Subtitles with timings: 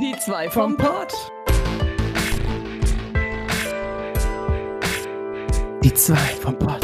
[0.00, 1.12] Die zwei vom Pott.
[5.84, 6.80] Die zwei vom Pott.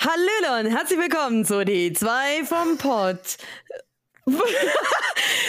[0.00, 3.36] Hallöle und herzlich willkommen zu Die zwei vom Pott.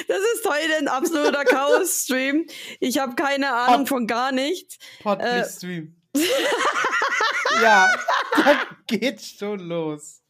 [0.07, 2.45] Das ist heute ein absoluter Chaos-Stream.
[2.79, 3.89] Ich habe keine Ahnung Pott.
[3.89, 4.77] von gar nichts.
[5.01, 5.43] Pott Äh.
[5.45, 5.95] Stream.
[7.61, 7.89] ja,
[8.35, 8.57] dann
[8.87, 10.21] geht's schon los.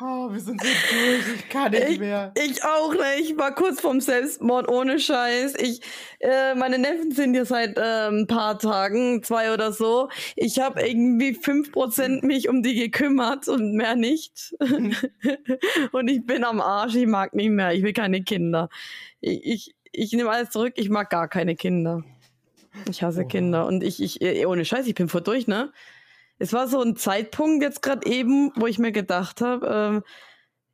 [0.00, 2.32] Oh, wir sind so durch, ich kann nicht Ich, mehr.
[2.36, 3.30] ich auch nicht.
[3.30, 5.54] Ich war kurz vorm Selbstmord ohne Scheiß.
[5.58, 5.80] Ich,
[6.20, 10.08] äh, meine Neffen sind hier seit äh, ein paar Tagen, zwei oder so.
[10.36, 14.54] Ich habe irgendwie 5% mich um die gekümmert und mehr nicht.
[15.92, 16.94] und ich bin am Arsch.
[16.96, 17.72] Ich mag nicht mehr.
[17.72, 18.68] Ich will keine Kinder.
[19.20, 20.74] Ich, ich, ich nehme alles zurück.
[20.76, 22.02] Ich mag gar keine Kinder.
[22.88, 23.28] Ich hasse Oha.
[23.28, 23.66] Kinder.
[23.66, 25.72] Und ich, ich, äh, ohne Scheiß, ich bin voll durch, ne?
[26.38, 30.02] Es war so ein Zeitpunkt jetzt gerade eben, wo ich mir gedacht habe,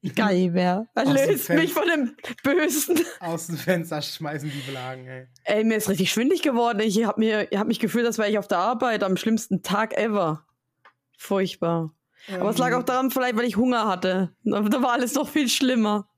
[0.02, 0.88] ähm, geil wäre.
[0.94, 3.00] Aus dem Löst mich von dem Bösen.
[3.20, 5.26] Aus dem Fenster schmeißen die Blagen, ey.
[5.44, 6.80] Ey, mir ist richtig schwindig geworden.
[6.80, 9.96] Ich habe mir, hab mich gefühlt, als wäre ich auf der Arbeit am schlimmsten Tag
[9.98, 10.46] ever.
[11.18, 11.92] Furchtbar.
[12.32, 14.34] Aber es lag Ähm, auch daran, vielleicht, weil ich Hunger hatte.
[14.44, 16.08] Da da war alles noch viel schlimmer.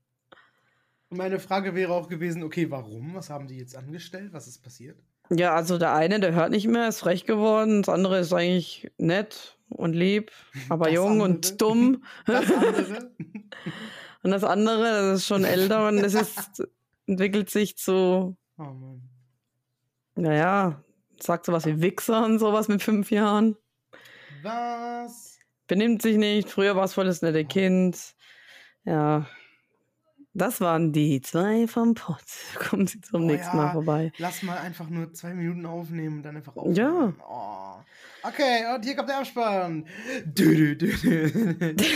[1.09, 3.13] Meine Frage wäre auch gewesen, okay, warum?
[3.13, 4.33] Was haben die jetzt angestellt?
[4.33, 4.97] Was ist passiert?
[5.29, 7.81] Ja, also der eine, der hört nicht mehr, ist frech geworden.
[7.81, 10.31] Das andere ist eigentlich nett und lieb,
[10.69, 11.29] aber Das jung andere?
[11.29, 12.03] und dumm.
[12.25, 12.45] Das?
[14.23, 16.63] Und das andere, das ist schon älter und es ist,
[17.07, 19.01] entwickelt sich zu, oh Mann.
[20.15, 20.81] naja,
[21.19, 23.57] sagt sowas wie Wichser und sowas mit fünf Jahren.
[24.41, 25.39] Was?
[25.67, 26.49] benimmt sich nicht.
[26.49, 28.15] Früher war es voll das nette Kind.
[28.85, 29.27] Ja.
[30.35, 32.23] Das waren die zwei vom Pott.
[32.55, 33.63] Kommen Sie zum Oh nächsten ja.
[33.63, 34.11] Mal vorbei.
[34.17, 36.61] Lass mal einfach nur zwei Minuten aufnehmen und dann einfach Ja.
[36.61, 37.15] aufnehmen.
[37.27, 37.75] Oh.
[38.25, 39.85] Okay, und hier kommt der Abspann.
[40.25, 41.75] Dü, dü, dü, dü.
[41.79, 41.93] Ich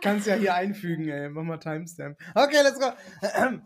[0.00, 1.28] kann es ja, hier- ja hier einfügen, ey.
[1.28, 2.16] Mach mal Timestamp.
[2.34, 2.86] Okay, let's go.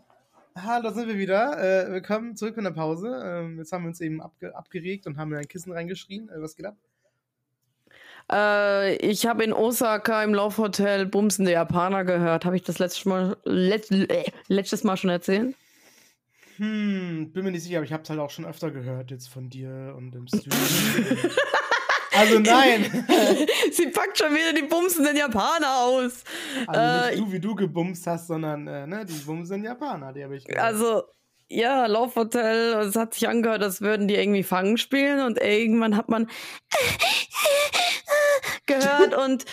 [0.57, 1.57] Hallo, da sind wir wieder.
[1.87, 3.21] Äh, willkommen zurück von der Pause.
[3.23, 6.27] Ähm, jetzt haben wir uns eben abge abgeregt und haben in ein Kissen reingeschrien.
[6.29, 6.75] Äh, was geht ab?
[8.31, 12.45] Äh, ich habe in Osaka im Love Hotel bumsende Japaner gehört.
[12.45, 15.55] Habe ich das letztes Mal, letzt, äh, letztes Mal schon erzählt?
[16.57, 19.49] Hm, bin mir nicht sicher, aber ich hab's halt auch schon öfter gehört jetzt von
[19.49, 20.51] dir und im Stream.
[22.13, 23.05] also nein.
[23.71, 26.23] Sie packt schon wieder die bumsenden Japaner aus.
[26.67, 30.23] Also Äh, nicht du, wie du gebumst hast, sondern äh, ne, die bumsen Japaner, die
[30.23, 30.63] habe ich gehört.
[30.63, 31.03] Also,
[31.49, 35.97] ja, Love Hotel, es hat sich angehört, als würden die irgendwie Fangen spielen und irgendwann
[35.97, 36.27] hat man
[38.65, 39.45] gehört und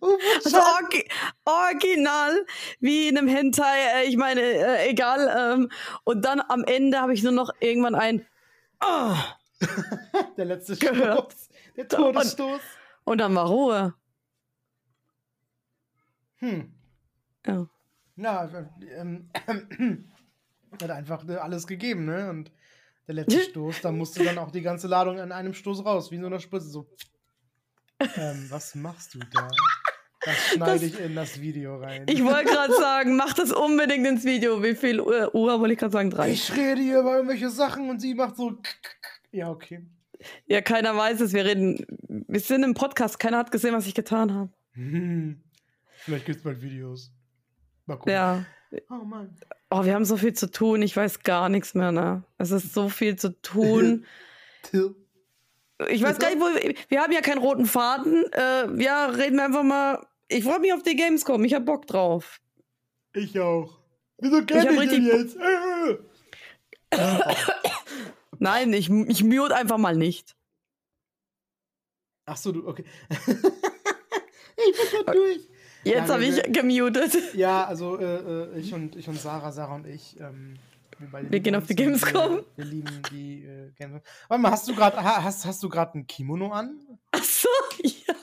[0.00, 1.08] Oh, also orgi
[1.44, 2.46] original
[2.80, 5.54] wie in einem Hentai, äh, ich meine, äh, egal.
[5.54, 5.70] Ähm,
[6.04, 8.26] und dann am Ende habe ich nur noch irgendwann ein
[8.80, 9.14] oh,
[10.36, 11.32] der letzte gehört.
[11.32, 11.48] Stoß.
[11.76, 12.60] Der Todesstoß.
[13.04, 13.94] und dann war Ruhe.
[16.36, 16.72] Hm.
[17.46, 17.66] Ja.
[18.16, 19.30] Ja, ähm,
[20.82, 22.30] hat einfach äh, alles gegeben, ne?
[22.30, 22.50] Und
[23.06, 26.16] der letzte Stoß, da musste dann auch die ganze Ladung an einem Stoß raus, wie
[26.16, 26.68] in so einer Spritze.
[26.68, 26.88] So.
[28.00, 29.48] Ähm, was machst du da?
[30.20, 32.04] Das schneide ich in das Video rein.
[32.08, 34.62] Ich wollte gerade sagen, mach das unbedingt ins Video.
[34.62, 36.10] Wie viel Uhr, Uhr wollte ich gerade sagen?
[36.10, 36.30] Drei.
[36.30, 38.58] Ich rede hier über irgendwelche Sachen und sie macht so.
[39.30, 39.86] Ja, okay.
[40.46, 41.32] Ja, keiner weiß es.
[41.32, 41.84] Wir reden.
[42.08, 43.18] Wir sind im Podcast.
[43.18, 44.50] Keiner hat gesehen, was ich getan habe.
[44.72, 45.40] Hm.
[45.90, 47.12] Vielleicht gibt's bald Videos.
[47.86, 48.12] Mal gucken.
[48.12, 48.44] Ja.
[48.90, 49.36] Oh Mann.
[49.70, 50.82] Oh, wir haben so viel zu tun.
[50.82, 52.24] Ich weiß gar nichts mehr, ne?
[52.36, 54.04] Es ist so viel zu tun.
[55.90, 58.24] Ich weiß gar nicht, wo wir, wir haben ja keinen roten Faden.
[58.32, 60.06] Äh, ja, reden wir einfach mal.
[60.28, 61.44] Ich freue mich auf die Gamescom.
[61.44, 62.40] Ich hab Bock drauf.
[63.14, 63.78] Ich auch.
[64.18, 65.36] Wieso Ich kenn hab ich, den richtig jetzt?
[65.36, 65.98] Äh.
[68.38, 70.36] Nein, ich, ich mute einfach mal nicht.
[72.26, 72.84] Ach so, du, okay.
[73.10, 75.48] ich bin schon durch.
[75.84, 77.34] Jetzt habe ich gemutet.
[77.34, 80.58] Ja, also äh, äh, ich und ich und Sarah, Sarah und ich, ähm,
[80.98, 82.36] wir, Wir gehen auf die und Gamescom.
[82.36, 84.02] Wir, wir lieben die äh, Gamescom.
[84.28, 86.78] Warte mal, hast du gerade ha, hast, hast du gerade ein Kimono an?
[87.12, 87.48] Ach so,
[87.82, 88.14] ja.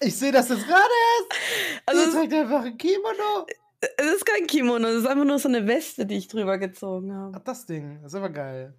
[0.00, 1.82] Ich sehe das jetzt gerade erst.
[1.86, 3.46] Also Also es, zeigt einfach ein Kimono.
[3.80, 7.10] es ist kein Kimono, es ist einfach nur so eine Weste, die ich drüber gezogen
[7.12, 7.40] Ach, habe.
[7.44, 8.74] das Ding, das ist aber geil.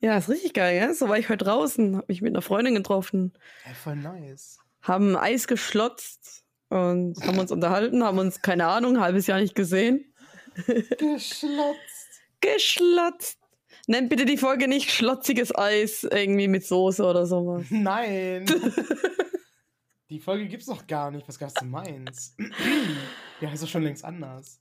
[0.00, 0.94] Ja, ist richtig geil, ja?
[0.94, 3.32] So war ich heute draußen, habe mich mit einer Freundin getroffen.
[3.66, 4.58] Ja, voll nice.
[4.82, 9.54] haben Eis geschlotzt und haben uns unterhalten, haben uns, keine Ahnung, ein halbes Jahr nicht
[9.54, 10.12] gesehen.
[10.98, 11.97] Geschlotzt.
[12.40, 13.38] Geschlotzt.
[13.86, 17.66] Nennt bitte die Folge nicht schlotziges Eis irgendwie mit Soße oder sowas.
[17.70, 18.44] Nein.
[20.10, 21.26] die Folge gibt's doch gar nicht.
[21.26, 22.36] Was gab's du meinst?
[23.40, 24.60] ja, ist doch schon längst anders.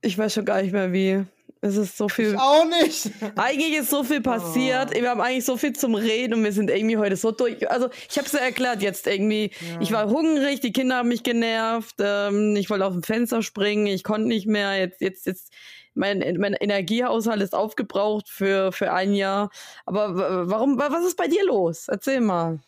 [0.00, 1.24] Ich weiß schon gar nicht mehr wie.
[1.64, 2.32] Es ist so viel.
[2.32, 3.08] Ich auch nicht.
[3.36, 4.90] Eigentlich ist so viel passiert.
[4.90, 5.00] Oh.
[5.00, 7.70] Wir haben eigentlich so viel zum Reden und wir sind irgendwie heute so durch.
[7.70, 9.52] Also, ich habe es ja erklärt jetzt irgendwie.
[9.60, 9.80] Ja.
[9.80, 11.94] Ich war hungrig, die Kinder haben mich genervt.
[12.00, 14.76] Ähm, ich wollte auf dem Fenster springen, ich konnte nicht mehr.
[14.76, 15.52] Jetzt, jetzt, jetzt.
[15.94, 19.50] Mein, mein Energiehaushalt ist aufgebraucht für, für ein Jahr.
[19.86, 21.88] Aber warum, wa- was ist bei dir los?
[21.88, 22.60] Erzähl mal.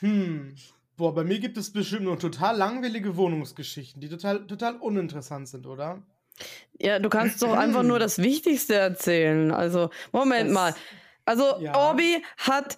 [0.00, 0.54] Hm.
[0.96, 5.66] Boah, bei mir gibt es bestimmt noch total langweilige Wohnungsgeschichten, die total, total uninteressant sind,
[5.66, 6.02] oder?
[6.78, 9.50] Ja, du kannst doch einfach nur das Wichtigste erzählen.
[9.50, 10.74] Also, Moment Das- mal.
[11.24, 11.74] Also, Ja.
[11.76, 12.76] Orbi hat,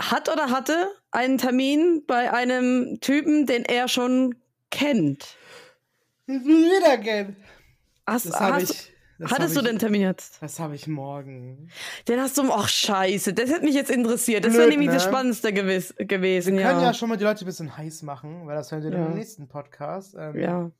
[0.00, 4.34] hat oder hatte einen Termin bei einem Typen, den er schon
[4.70, 5.36] kennt.
[6.26, 7.36] Wieder gehen.
[8.06, 8.94] Hast, Das habe hast, ich.
[9.18, 10.42] Das hattest du ich, den Termin jetzt?
[10.42, 11.70] Das habe ich morgen.
[12.08, 14.44] Den hast du, ach scheiße, das hätte mich jetzt interessiert.
[14.44, 15.10] Das wäre nämlich das ne?
[15.12, 16.70] Spannendste gewes gewesen, Wir ja.
[16.70, 19.06] können ja schon mal die Leute ein bisschen heiß machen, weil das hören wir Ja.
[19.06, 20.16] im nächsten Podcast.
[20.18, 20.70] Ähm, ja.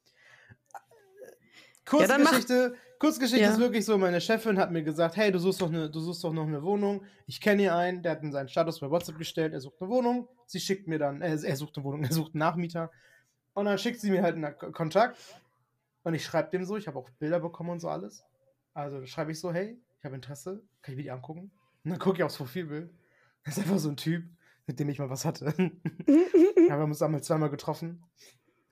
[1.87, 3.53] Kurze Ja, Kurzgeschichte Ja.
[3.53, 6.25] ist wirklich so, meine Chefin hat mir gesagt, hey, du suchst doch eine, du suchst
[6.25, 7.05] doch noch eine Wohnung.
[7.27, 9.91] Ich kenne hier einen, der hat in seinen Status bei WhatsApp gestellt, er sucht eine
[9.91, 10.29] Wohnung.
[10.47, 12.91] Sie schickt mir dann, äh, er sucht eine Wohnung, er sucht einen Nachmieter.
[13.53, 15.17] Und dann schickt sie mir halt einen Kontakt.
[16.05, 18.25] Und ich schreibe dem so, ich habe auch Bilder bekommen und so alles.
[18.73, 21.51] Also schreibe ich so, hey, ich habe Interesse, kann ich mir die angucken?
[21.85, 22.93] Und dann gucke ich aufs Profilbild.
[23.45, 24.25] Das ist einfach so ein Typ,
[24.67, 25.47] mit dem ich mal was hatte.
[26.07, 26.15] ja,
[26.69, 28.03] wir haben uns einmal zweimal getroffen,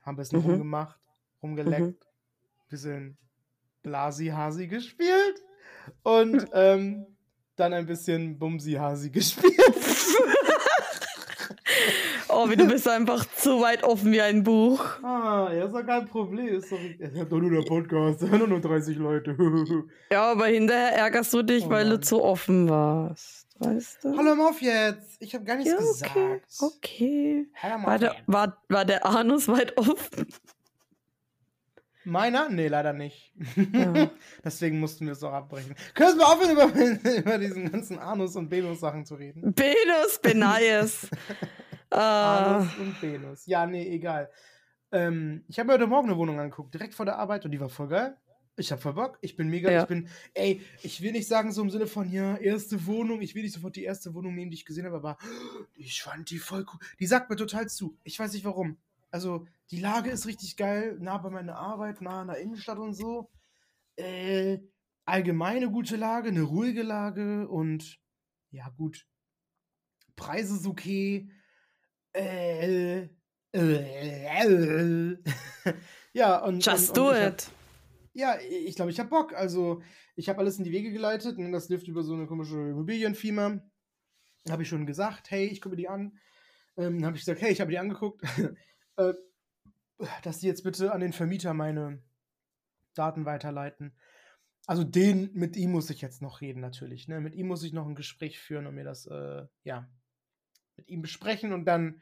[0.01, 0.45] haben ein bisschen Mhm.
[0.49, 0.99] rumgemacht,
[1.41, 2.69] rumgeleckt, Mhm.
[2.69, 3.17] bisschen
[3.83, 5.43] Blasi-Hasi gespielt
[6.03, 7.05] und ähm,
[7.55, 9.53] dann ein bisschen Bumsi-Hasi gespielt.
[12.33, 14.83] Orbi, du bist einfach zu weit offen wie ein Buch.
[15.03, 16.47] ah, ja, ist doch kein Problem.
[16.47, 19.35] Ist doch, ich hab doch nur der Podcast, nur nur 30 Leute.
[20.11, 23.47] Ja, aber hinterher ärgerst du dich, Oh weil du zu offen warst.
[23.59, 24.17] Weißt du?
[24.17, 25.15] Hallo, mal auf jetzt.
[25.21, 26.39] Ich habe gar nichts Ja, okay.
[26.39, 26.45] gesagt.
[26.59, 27.47] Okay.
[27.83, 30.27] War der, war, war der Anus weit offen?
[32.05, 32.49] Meiner?
[32.49, 33.33] Nee, leider nicht.
[33.71, 34.09] Ja.
[34.43, 35.73] Deswegen mussten wir es auch abbrechen.
[35.93, 39.53] Können wir aufhören, über, über diesen ganzen Anus- und Venus-Sachen zu reden?
[39.53, 41.07] Benus, Benayes.
[41.93, 43.45] Äh, Anus und Venus.
[43.45, 44.29] Ja, nee, egal.
[44.91, 47.59] Ähm, ich habe mir heute Morgen eine Wohnung angeguckt, direkt vor der Arbeit und die
[47.59, 48.17] war voll geil.
[48.55, 49.81] Ich hab voll Bock, ich bin mega, Ja.
[49.81, 53.33] ich bin, ey, ich will nicht sagen so im Sinne von, ja, erste Wohnung, ich
[53.33, 55.17] will nicht sofort die erste Wohnung nehmen, die ich gesehen habe, aber
[55.73, 56.79] ich fand die voll cool.
[56.99, 57.97] Die sagt mir total zu.
[58.03, 58.77] Ich weiß nicht warum.
[59.09, 62.93] Also, die Lage ist richtig geil, nah bei meiner Arbeit, nah an der Innenstadt und
[62.93, 63.31] so.
[63.95, 64.59] Äh,
[65.05, 67.99] allgemeine gute Lage, eine ruhige Lage und
[68.51, 69.07] ja, gut.
[70.15, 71.27] Preis ist okay.
[72.13, 73.07] Äh, äh,
[73.53, 75.17] äh.
[76.13, 76.65] ja, und.
[76.65, 77.51] just und, do und ich hab- it.
[78.13, 79.33] ja, ich glaube, ich habe Bock.
[79.33, 79.81] Also,
[80.15, 81.37] ich habe alles in die Wege geleitet.
[81.37, 83.61] Und das lief über so eine komische Immobilienfirma.
[84.49, 86.17] Habe ich schon gesagt, hey, ich gucke mir die an.
[86.77, 88.23] Ähm, dann habe ich gesagt, hey, ich habe die angeguckt.
[88.97, 89.13] äh,
[90.23, 92.01] dass die jetzt bitte an den Vermieter meine
[92.93, 93.95] Daten weiterleiten.
[94.65, 97.07] Also den, mit ihm muss ich jetzt noch reden, natürlich.
[97.07, 97.19] Ne?
[97.19, 99.89] Mit ihm muss ich noch ein Gespräch führen und mir das, äh, ja,
[100.77, 102.01] mit ihm besprechen und dann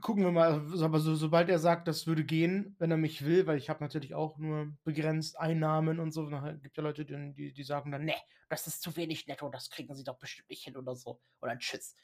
[0.00, 3.46] gucken wir mal, aber so, sobald er sagt, das würde gehen, wenn er mich will,
[3.46, 6.28] weil ich habe natürlich auch nur begrenzt Einnahmen und so.
[6.28, 8.14] Dann gibt ja Leute, die, die, die sagen dann, ne,
[8.48, 11.20] das ist zu wenig netto, das kriegen sie doch bestimmt nicht hin oder so.
[11.40, 11.94] Oder tschüss.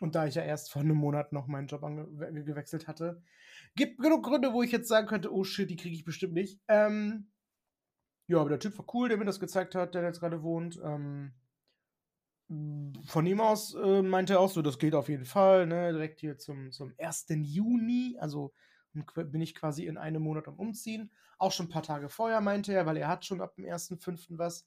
[0.00, 2.06] Und da ich ja erst vor einem Monat noch meinen Job ange
[2.44, 3.22] gewechselt hatte,
[3.76, 6.60] gibt genug Gründe, wo ich jetzt sagen könnte, oh shit, die kriege ich bestimmt nicht.
[6.68, 7.30] Ähm,
[8.26, 10.78] ja, aber der Typ war cool, der mir das gezeigt hat, der jetzt gerade wohnt.
[10.82, 11.32] Ähm,
[12.48, 15.92] von ihm aus äh, meinte er auch so, das geht auf jeden Fall, ne?
[15.92, 17.26] Direkt hier zum, zum 1.
[17.42, 18.52] Juni, also
[19.14, 21.10] bin ich quasi in einem Monat am Umziehen.
[21.38, 24.38] Auch schon ein paar Tage vorher, meinte er, weil er hat schon ab dem 1.5.
[24.38, 24.66] was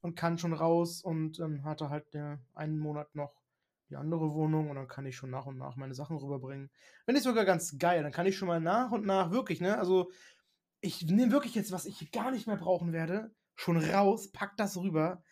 [0.00, 3.42] und kann schon raus und ähm, hatte halt äh, einen Monat noch
[3.90, 6.70] die andere Wohnung und dann kann ich schon nach und nach meine Sachen rüberbringen.
[7.06, 9.78] Wenn nicht sogar ganz geil, dann kann ich schon mal nach und nach wirklich, ne?
[9.78, 10.10] Also
[10.80, 14.76] ich nehme wirklich jetzt, was ich gar nicht mehr brauchen werde, schon raus, pack das
[14.76, 15.22] rüber.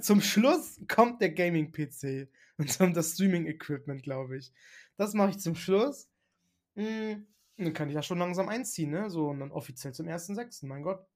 [0.00, 2.28] Zum Schluss kommt der Gaming-PC
[2.58, 4.52] und dann das Streaming-Equipment, glaube ich.
[4.96, 6.08] Das mache ich zum Schluss.
[6.74, 7.26] Hm,
[7.56, 9.10] dann kann ich das schon langsam einziehen, ne?
[9.10, 10.66] So, und dann offiziell zum 1.6.
[10.66, 11.06] Mein Gott.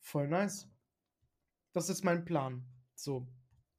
[0.00, 0.68] Voll nice.
[1.72, 2.64] Das ist mein Plan.
[2.94, 3.26] So.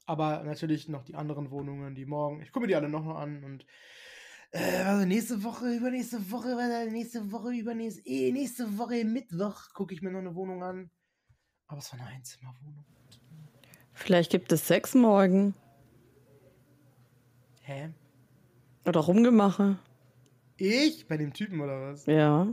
[0.05, 2.41] Aber natürlich noch die anderen Wohnungen, die morgen.
[2.41, 3.65] Ich gucke mir die alle noch mal an und
[4.51, 9.93] äh, also nächste Woche, übernächste Woche, warte, nächste Woche, übernächste, eh, nächste Woche Mittwoch gucke
[9.93, 10.89] ich mir noch eine Wohnung an.
[11.67, 12.85] Aber es war eine Einzimmerwohnung.
[13.97, 15.55] Vielleicht gibt es Sex morgen.
[17.63, 17.89] Hä?
[18.85, 19.77] Oder Rumgemache.
[20.57, 21.07] Ich?
[21.07, 22.05] Bei dem Typen oder was?
[22.05, 22.47] Ja.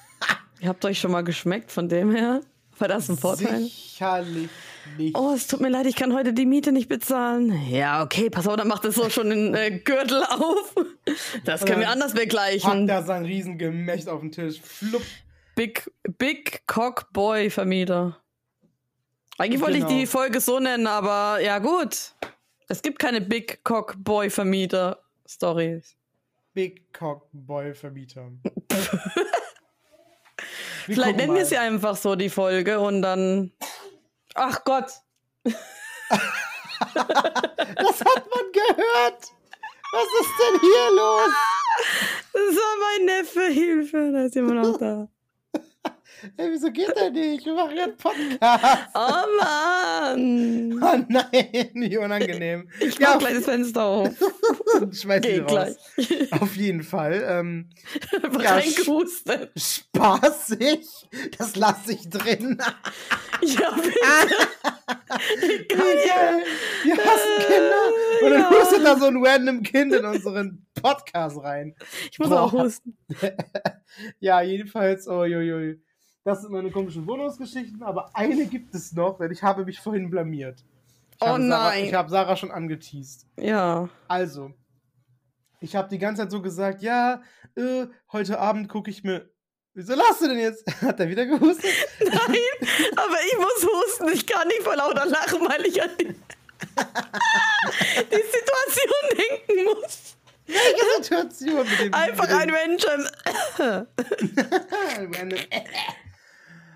[0.60, 2.42] Ihr habt euch schon mal geschmeckt von dem her?
[2.78, 3.62] War das ein Vorteil?
[3.64, 4.48] Sicherlich
[4.96, 5.18] nicht.
[5.18, 7.52] Oh, es tut mir leid, ich kann heute die Miete nicht bezahlen.
[7.68, 10.74] Ja, okay, pass auf, dann macht es so schon den äh, Gürtel auf.
[11.44, 12.86] Das können wir anders Packt begleichen.
[12.86, 14.60] da sein Riesengemächt auf den Tisch.
[14.60, 15.02] Flupp.
[15.56, 18.16] Big, Big Cock Boy Vermieter.
[19.38, 19.98] Eigentlich wollte ich Genau.
[19.98, 22.14] die Folge so nennen, aber ja gut.
[22.68, 25.96] Es gibt keine Big Cock Boy Vermieter Stories.
[26.54, 28.30] Big Cock Boy Vermieter.
[30.86, 33.52] Vielleicht nennen wir sie einfach so die Folge und dann.
[34.34, 34.90] Ach Gott.
[37.76, 39.32] Das hat man gehört.
[39.92, 41.30] Was ist denn hier los?
[42.32, 43.46] Das war mein Neffe.
[43.52, 45.08] Hilfe, da ist jemand noch da.
[46.36, 47.44] Ey, wieso geht der nicht?
[47.44, 48.88] Wir machen ja einen Podcast.
[48.94, 50.80] Oh Mann.
[50.84, 52.68] Oh nein, wie unangenehm.
[52.80, 54.10] Ich Ja, mach gleich das Fenster auf.
[54.92, 55.76] schmeiß Geh raus.
[55.96, 56.32] gleich.
[56.42, 57.24] Auf jeden Fall.
[57.26, 57.70] Ähm,
[58.40, 59.50] Ja, reingehustet.
[59.56, 60.86] spaßig.
[61.38, 62.58] Das lasse ich drin.
[63.42, 63.98] Ja, bitte.
[65.68, 66.44] Geil.
[66.84, 67.84] Wir hassen Kinder.
[68.22, 68.50] Und dann Ja.
[68.50, 71.74] hustet da so ein random Kind in unseren Podcast rein.
[72.10, 72.42] Ich muss Boah.
[72.42, 72.96] auch husten.
[74.20, 75.74] Ja, jedenfalls, oh, jo, jo.
[76.24, 80.08] Das sind meine komischen Wohnungsgeschichten, aber eine gibt es noch, denn ich habe mich vorhin
[80.10, 80.64] blamiert.
[81.16, 81.84] Ich Oh habe Sarah, nein.
[81.84, 83.26] ich habe Sarah schon angeteased.
[83.38, 83.88] Ja.
[84.08, 84.52] Also,
[85.60, 87.20] ich habe die ganze Zeit so gesagt, ja,
[87.56, 89.28] äh, heute Abend gucke ich mir.
[89.74, 90.64] Wieso lachst du denn jetzt?
[90.82, 91.70] Hat er wieder gehustet?
[92.00, 92.38] Nein,
[92.96, 94.08] aber ich muss husten.
[94.14, 96.14] Ich kann nicht vor lauter Lachen, weil ich an die, die
[98.32, 100.16] Situation denken muss.
[100.46, 102.84] Welche Situation mit dem Einfach mit ein Mensch.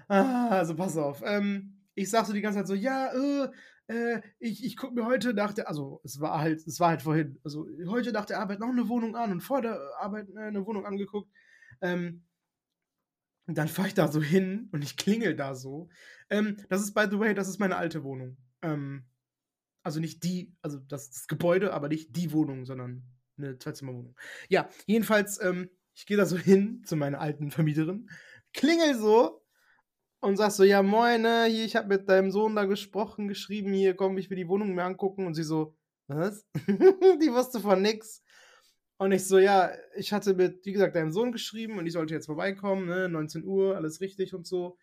[0.09, 1.23] ah, also pass auf.
[1.25, 3.49] Ähm, ich sag so die ganze Zeit so, ja, äh,
[3.89, 7.03] äh, ich, ich gucke mir heute nach der, also es war halt, es war halt
[7.03, 10.41] vorhin, also heute nach der Arbeit noch eine Wohnung an und vor der Arbeit äh,
[10.41, 11.31] eine Wohnung angeguckt.
[11.81, 12.25] Ähm,
[13.47, 15.89] und dann fahre ich da so hin und ich klingel da so.
[16.29, 18.37] Ähm, das ist, by the way, das ist meine alte Wohnung.
[18.61, 19.07] Ähm,
[19.83, 23.05] also nicht die, also das, das Gebäude, aber nicht die Wohnung, sondern
[23.39, 24.17] eine Zweizimmerwohnung.
[24.51, 28.11] Ja, jedenfalls, ähm, ich gehe da so hin zu meiner alten Vermieterin,
[28.53, 29.43] klingel so
[30.21, 33.73] und sag so, ja moin, ne, hier, ich habe mit deinem Sohn da gesprochen, geschrieben,
[33.73, 35.27] hier, komm, ich will die Wohnung mir angucken.
[35.27, 35.77] Und sie so,
[36.09, 36.47] was?
[36.55, 38.23] die wusste von nix.
[38.97, 42.15] Und ich so, ja, ich hatte mit, wie gesagt, deinem Sohn geschrieben und ich sollte
[42.15, 44.77] jetzt vorbeikommen, ne, 19 Uhr, alles richtig und so.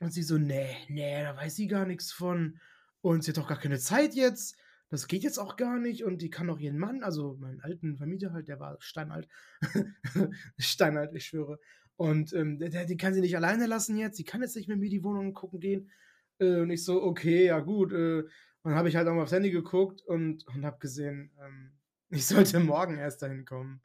[0.00, 2.58] Und sie so, nee, nee, da weiß sie gar nichts von.
[3.02, 4.56] Und sie hat doch gar keine Zeit jetzt.
[4.88, 6.04] Das geht jetzt auch gar nicht.
[6.04, 9.28] Und die kann doch ihren Mann, also meinen alten Vermieter halt, der war steinalt.
[10.58, 11.60] steinalt, ich schwöre.
[12.00, 14.16] Und ähm, der, die kann sie nicht alleine lassen jetzt.
[14.16, 15.90] Sie kann jetzt nicht mit mir die Wohnung gucken gehen.
[16.38, 17.92] Äh, und ich so, okay, ja gut.
[17.92, 21.30] Äh, und dann habe ich halt auch mal aufs Handy geguckt und, und habe gesehen,
[21.44, 21.72] ähm,
[22.08, 23.82] ich sollte morgen erst dahin kommen.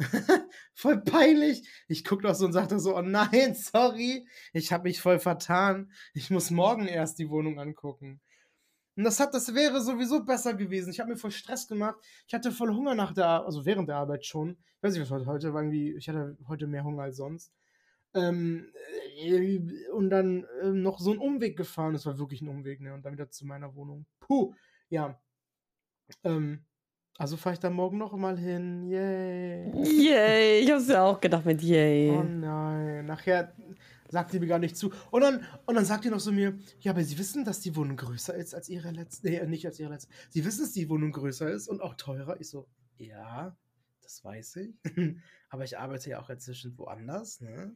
[0.74, 1.62] voll peinlich.
[1.86, 5.92] Ich gucke doch so und sagte so, oh nein, sorry, ich habe mich voll vertan.
[6.14, 8.20] Ich muss morgen erst die Wohnung angucken.
[8.96, 10.90] Und das hat, das wäre sowieso besser gewesen.
[10.90, 11.96] Ich habe mir voll Stress gemacht.
[12.26, 14.50] Ich hatte voll Hunger nach der, Ar- also während der Arbeit schon.
[14.76, 17.52] Ich weiß nicht, was heute, heute war irgendwie, ich hatte heute mehr Hunger als sonst.
[18.14, 18.70] Ähm,
[19.24, 19.58] äh,
[19.92, 21.94] und dann ähm, noch so einen Umweg gefahren.
[21.94, 22.92] Das war wirklich ein Umweg, ne?
[22.92, 24.04] Und dann wieder zu meiner Wohnung.
[24.20, 24.52] Puh,
[24.90, 25.18] ja.
[26.22, 26.66] Ähm,
[27.16, 28.82] also fahre ich da morgen noch mal hin.
[28.84, 29.72] Yay.
[29.84, 32.10] Yay, ich hab's ja auch gedacht mit Yay.
[32.10, 33.54] Oh nein, nachher
[34.12, 34.92] sagt die mir gar nicht zu.
[35.10, 37.74] Und dann, und dann sagt die noch so mir, ja, aber Sie wissen, dass die
[37.74, 39.28] Wohnung größer ist als Ihre letzte.
[39.28, 40.12] Nee, nicht als Ihre letzte.
[40.28, 42.38] Sie wissen, dass die Wohnung größer ist und auch teurer.
[42.38, 43.56] Ich so, ja,
[44.02, 44.74] das weiß ich.
[45.48, 47.74] aber ich arbeite ja auch inzwischen woanders, ne?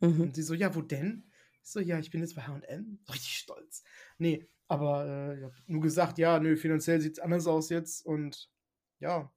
[0.00, 0.20] Mhm.
[0.20, 1.24] Und sie so, ja, wo denn?
[1.62, 3.00] Ich so, ja, ich bin jetzt bei HM.
[3.08, 3.82] Richtig stolz.
[4.18, 8.04] Nee, aber äh, ich hab nur gesagt, ja, nö, finanziell sieht es anders aus jetzt
[8.04, 8.50] und
[8.98, 9.32] ja,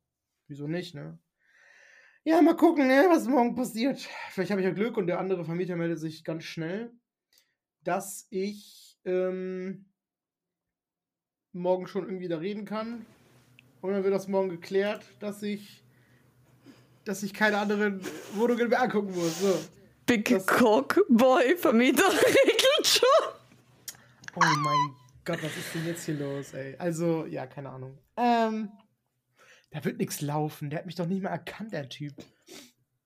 [0.47, 1.19] wieso nicht, ne?
[2.25, 4.07] Ja, mal gucken, ne, was morgen passiert.
[4.29, 6.91] Vielleicht habe ich ja Glück und der andere Vermieter meldet sich ganz schnell,
[7.83, 9.85] dass ich ähm,
[11.51, 13.05] morgen schon irgendwie da reden kann.
[13.81, 15.83] Und dann wird das morgen geklärt, dass ich,
[17.03, 17.99] dass ich keine anderen
[18.35, 19.41] Wohnungen mehr angucken muss.
[19.41, 19.59] So.
[20.05, 23.33] Big das- Cock Boy Vermieter regelt schon.
[24.35, 26.75] Oh mein Gott, was ist denn jetzt hier los, ey?
[26.77, 27.97] Also, ja, keine Ahnung.
[28.15, 28.71] Ähm,
[29.73, 30.69] da wird nichts laufen.
[30.69, 32.13] Der hat mich doch nicht mehr erkannt, der Typ.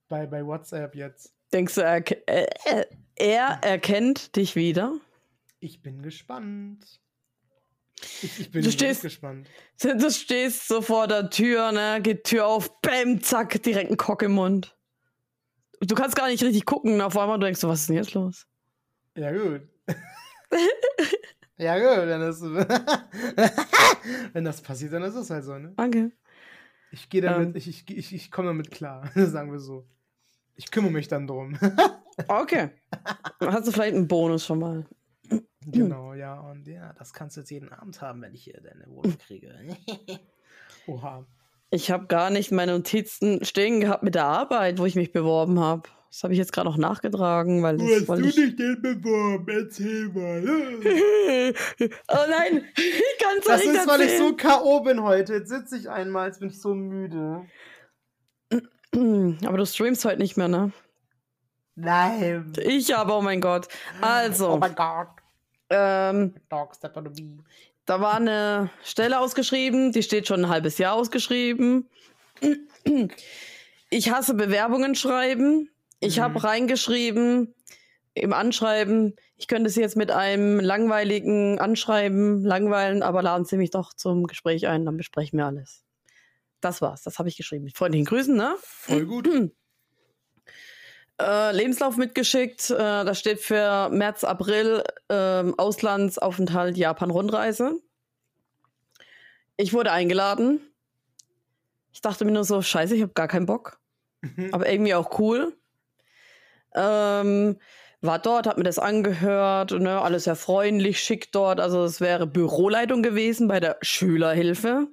[0.07, 1.33] Bei, bei WhatsApp jetzt.
[1.53, 1.97] Denkst du, er,
[2.29, 4.93] äh, äh, er erkennt dich wieder?
[5.59, 6.85] Ich bin gespannt.
[8.21, 9.49] Ich, ich bin Du stehst- gespannt.
[9.81, 11.99] Du stehst so vor der Tür, ne?
[12.01, 14.77] Geht Tür auf, bäm, zack, direkt ein Kock im Mund.
[15.81, 18.13] Du kannst gar nicht richtig gucken, auf einmal du denkst du, was ist denn jetzt
[18.13, 18.45] los?
[19.15, 19.61] Ja, gut.
[21.57, 22.41] ja, gut, wenn das,
[24.33, 25.73] wenn das passiert, dann ist es halt so, ne?
[25.75, 26.11] Danke.
[26.91, 27.55] Ich gehe damit, Ähm.
[27.55, 29.85] ich, ich, ich, ich komme damit klar, sagen wir so.
[30.55, 31.57] Ich kümmere mich dann drum.
[32.27, 32.71] Okay.
[33.39, 34.87] Dann hast du vielleicht einen Bonus schon mal.
[35.67, 38.87] genau, ja, und ja, das kannst du jetzt jeden Abend haben, wenn ich hier deine
[38.87, 39.53] Wohnung kriege.
[40.87, 41.27] Oha.
[41.69, 45.59] Ich habe gar nicht meine Notizen stehen gehabt mit der Arbeit, wo ich mich beworben
[45.59, 45.89] habe.
[46.09, 48.35] Das habe ich jetzt gerade noch nachgetragen, weil Wo das hast du ich.
[48.35, 49.47] dich denn beworben?
[49.49, 50.43] Erzähl mal.
[52.07, 54.37] oh nein, ich kann es Das nicht ist, weil ich so erzählen.
[54.37, 54.79] K.O.
[54.81, 55.33] bin heute.
[55.35, 57.45] Jetzt sitze ich einmal, jetzt bin ich so müde.
[59.45, 60.71] Aber du streamst heute nicht mehr, ne?
[61.75, 62.53] Nein.
[62.63, 63.67] Ich aber, oh mein Gott.
[64.01, 65.09] Also, Oh mein Gott.
[65.69, 71.87] ähm, da war eine Stelle ausgeschrieben, die steht schon ein halbes Jahr ausgeschrieben.
[73.89, 75.69] Ich hasse Bewerbungen schreiben.
[75.99, 76.21] Ich Mhm.
[76.21, 77.53] habe reingeschrieben
[78.13, 83.69] im Anschreiben, ich könnte Sie jetzt mit einem langweiligen Anschreiben langweilen, aber laden Sie mich
[83.69, 85.83] doch zum Gespräch ein, dann besprechen wir alles.
[86.61, 87.65] Das war's, das habe ich geschrieben.
[87.65, 88.55] Mit freundlichen Grüßen, ne?
[88.61, 89.29] Voll gut.
[91.19, 92.69] Äh, Lebenslauf mitgeschickt.
[92.69, 97.79] Äh, das steht für März, April, ähm, Auslandsaufenthalt, Japan-Rundreise.
[99.55, 100.59] Ich wurde eingeladen.
[101.91, 103.79] Ich dachte mir nur so, scheiße, ich habe gar keinen Bock.
[104.51, 105.57] Aber irgendwie auch cool.
[106.77, 107.57] Ähm,
[108.01, 111.59] war dort, hab mir das angehört, ne, alles sehr freundlich, schick dort.
[111.59, 114.87] Also es wäre Büroleitung gewesen bei der Schülerhilfe.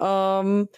[0.00, 0.68] Ähm,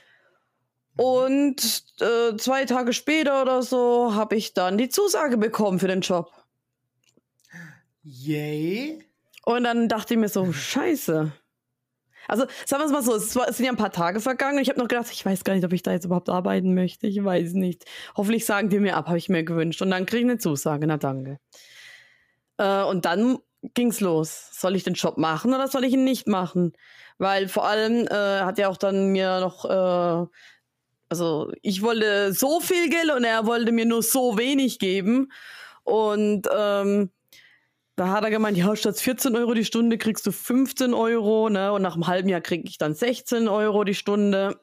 [0.97, 6.01] und äh, zwei Tage später oder so habe ich dann die Zusage bekommen für den
[6.01, 6.31] Job.
[8.03, 9.05] Yay.
[9.45, 11.33] Und dann dachte ich mir so, scheiße.
[12.29, 14.57] Also sagen wir es mal so, es, war, es sind ja ein paar Tage vergangen
[14.57, 16.75] und ich habe noch gedacht, ich weiß gar nicht, ob ich da jetzt überhaupt arbeiten
[16.75, 17.07] möchte.
[17.07, 17.85] Ich weiß nicht.
[18.17, 19.83] Hoffentlich sagen die mir ab, habe ich mir gewünscht.
[19.83, 21.39] Und dann kriege ich eine Zusage, na danke.
[22.59, 23.39] Äh, und dann
[23.75, 24.49] ging's los.
[24.53, 26.73] Soll ich den Job machen oder soll ich ihn nicht machen?
[27.19, 30.27] Weil vor allem äh, hat er auch dann mir noch, äh,
[31.09, 35.31] also ich wollte so viel Geld und er wollte mir nur so wenig geben.
[35.85, 37.11] Und ähm,
[38.03, 41.73] da hat er gemeint, ja, statt 14 Euro die Stunde kriegst du 15 Euro, ne?
[41.73, 44.61] Und nach einem halben Jahr krieg ich dann 16 Euro die Stunde.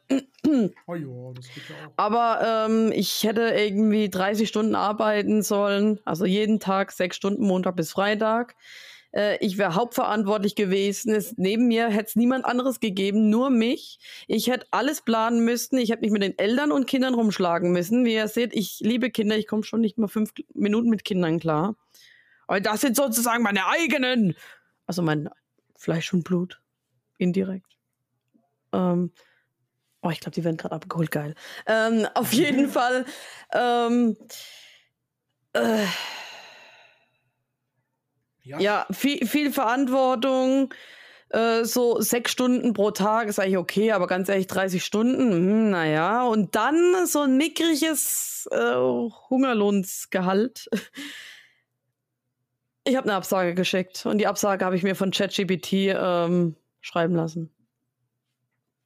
[0.88, 1.94] Oh ja, das geht ja auch.
[1.96, 7.76] Aber ähm, ich hätte irgendwie 30 Stunden arbeiten sollen, also jeden Tag sechs Stunden, Montag
[7.76, 8.56] bis Freitag.
[9.14, 11.14] Äh, ich wäre hauptverantwortlich gewesen.
[11.14, 14.00] Es, neben mir hätte es niemand anderes gegeben, nur mich.
[14.28, 15.78] Ich hätte alles planen müssen.
[15.78, 18.04] Ich hätte mich mit den Eltern und Kindern rumschlagen müssen.
[18.04, 19.38] Wie ihr seht, ich liebe Kinder.
[19.38, 21.76] Ich komme schon nicht mal fünf Minuten mit Kindern klar.
[22.50, 24.36] Aber das sind sozusagen meine eigenen.
[24.88, 25.30] Also mein
[25.78, 26.60] Fleisch und Blut.
[27.20, 27.78] Indirekt.
[28.74, 29.12] Ähm,
[30.02, 31.12] oh, ich glaube, die werden gerade abgeholt.
[31.12, 31.36] Geil.
[31.68, 33.06] Ähm, auf jeden Fall.
[33.54, 34.18] Ähm,
[35.54, 35.86] äh,
[38.42, 38.60] Ja.
[38.60, 40.74] ja, viel, viel Verantwortung.
[41.30, 45.70] Äh, so sechs Stunden pro Tag ist eigentlich okay, aber ganz ehrlich, 30 Stunden, hm,
[45.70, 46.24] naja.
[46.24, 48.74] Und dann so ein mickriges äh,
[49.30, 50.68] Hungerlohnsgehalt.
[52.86, 57.16] Ich habe eine Absage geschickt und die Absage habe ich mir von ChatGPT ähm, schreiben
[57.16, 57.52] lassen.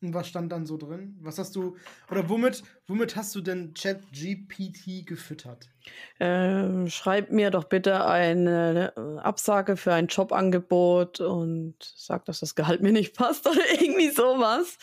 [0.01, 1.17] Und was stand dann so drin?
[1.21, 1.77] Was hast du,
[2.12, 5.69] oder womit, womit hast du denn ChatGPT gefüttert?
[6.19, 12.56] Äh, schreib mir doch bitte eine äh, Absage für ein Jobangebot und sag, dass das
[12.56, 14.77] Gehalt mir nicht passt oder irgendwie sowas.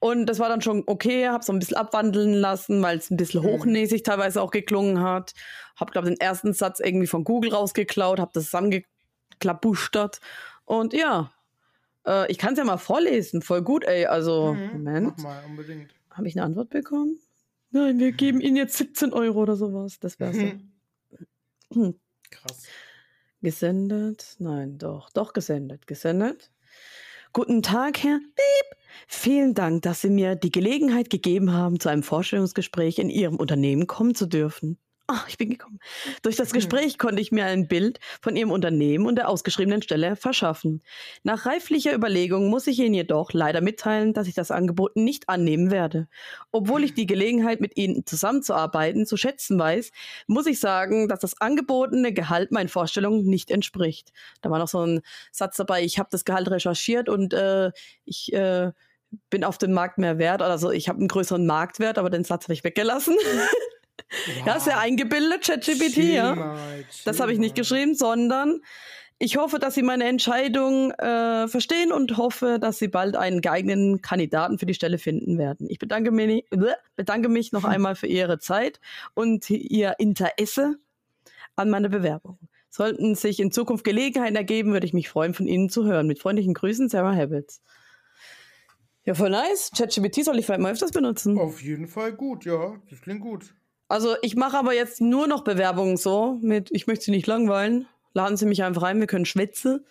[0.00, 3.18] Und das war dann schon okay, hab so ein bisschen abwandeln lassen, weil es ein
[3.18, 3.46] bisschen Mhm.
[3.46, 5.32] hochnäsig teilweise auch geklungen hat.
[5.80, 10.20] Hab, glaube den ersten Satz irgendwie von Google rausgeklaut, hab das zusammengeklabustert.
[10.64, 11.32] Und ja,
[12.06, 13.42] äh, ich kann es ja mal vorlesen.
[13.42, 14.06] Voll gut, ey.
[14.06, 15.14] Also, Mhm, Moment.
[15.18, 15.94] Mach mal, unbedingt.
[16.10, 17.18] Habe ich eine Antwort bekommen?
[17.70, 19.98] Nein, wir geben Ihnen jetzt 17 Euro oder sowas.
[20.00, 20.36] Das wär's.
[20.36, 20.42] doch.
[20.42, 20.72] Mhm.
[21.72, 22.00] Hm.
[22.30, 22.64] Krass.
[23.42, 24.36] Gesendet?
[24.38, 25.86] Nein, doch, doch gesendet.
[25.86, 26.50] Gesendet.
[27.32, 28.78] Guten Tag, Herr Piep.
[29.06, 33.86] Vielen Dank, dass Sie mir die Gelegenheit gegeben haben, zu einem Vorstellungsgespräch in Ihrem Unternehmen
[33.86, 34.78] kommen zu dürfen.
[35.10, 35.80] Ah, ich bin gekommen.
[36.22, 36.54] Durch das Hm.
[36.54, 40.82] Gespräch konnte ich mir ein Bild von Ihrem Unternehmen und der ausgeschriebenen Stelle verschaffen.
[41.24, 45.72] Nach reiflicher Überlegung muss ich Ihnen jedoch leider mitteilen, dass ich das Angebot nicht annehmen
[45.72, 46.06] werde.
[46.52, 49.90] Obwohl ich die Gelegenheit, mit Ihnen zusammenzuarbeiten, zu schätzen weiß,
[50.28, 54.12] muss ich sagen, dass das angebotene Gehalt meinen Vorstellungen nicht entspricht.
[54.42, 55.00] Da war noch so ein
[55.32, 57.72] Satz dabei, ich habe das Gehalt recherchiert und äh,
[58.04, 58.70] ich äh,
[59.28, 60.40] bin auf dem Markt mehr wert.
[60.40, 63.16] Also ich habe einen größeren Marktwert, aber den Satz habe ich weggelassen.
[64.44, 66.34] Ja, sehr eingebildet, ChatGPT, ja.
[66.34, 68.60] mal, Das habe ich nicht geschrieben, sondern
[69.22, 74.00] ich hoffe, dass Sie meine Entscheidung äh, verstehen und hoffe, dass Sie bald einen geeigneten
[74.00, 75.66] Kandidaten für die Stelle finden werden.
[75.68, 76.46] Ich bedanke mich,
[76.96, 78.80] bedanke mich noch einmal für Ihre Zeit
[79.12, 80.76] und Ihr Interesse
[81.54, 82.38] an meiner Bewerbung.
[82.70, 86.06] Sollten sich in Zukunft Gelegenheiten ergeben, würde ich mich freuen, von Ihnen zu hören.
[86.06, 87.60] Mit freundlichen Grüßen, Sarah Habits.
[89.04, 89.70] Ja, voll nice.
[89.76, 91.38] ChatGPT soll ich vielleicht mal öfters benutzen.
[91.38, 92.80] Auf jeden Fall gut, ja.
[92.88, 93.54] Das klingt gut.
[93.90, 97.86] Also ich mache aber jetzt nur noch Bewerbungen so mit, ich möchte Sie nicht langweilen,
[98.14, 99.84] laden Sie mich einfach ein, wir können schwätzen.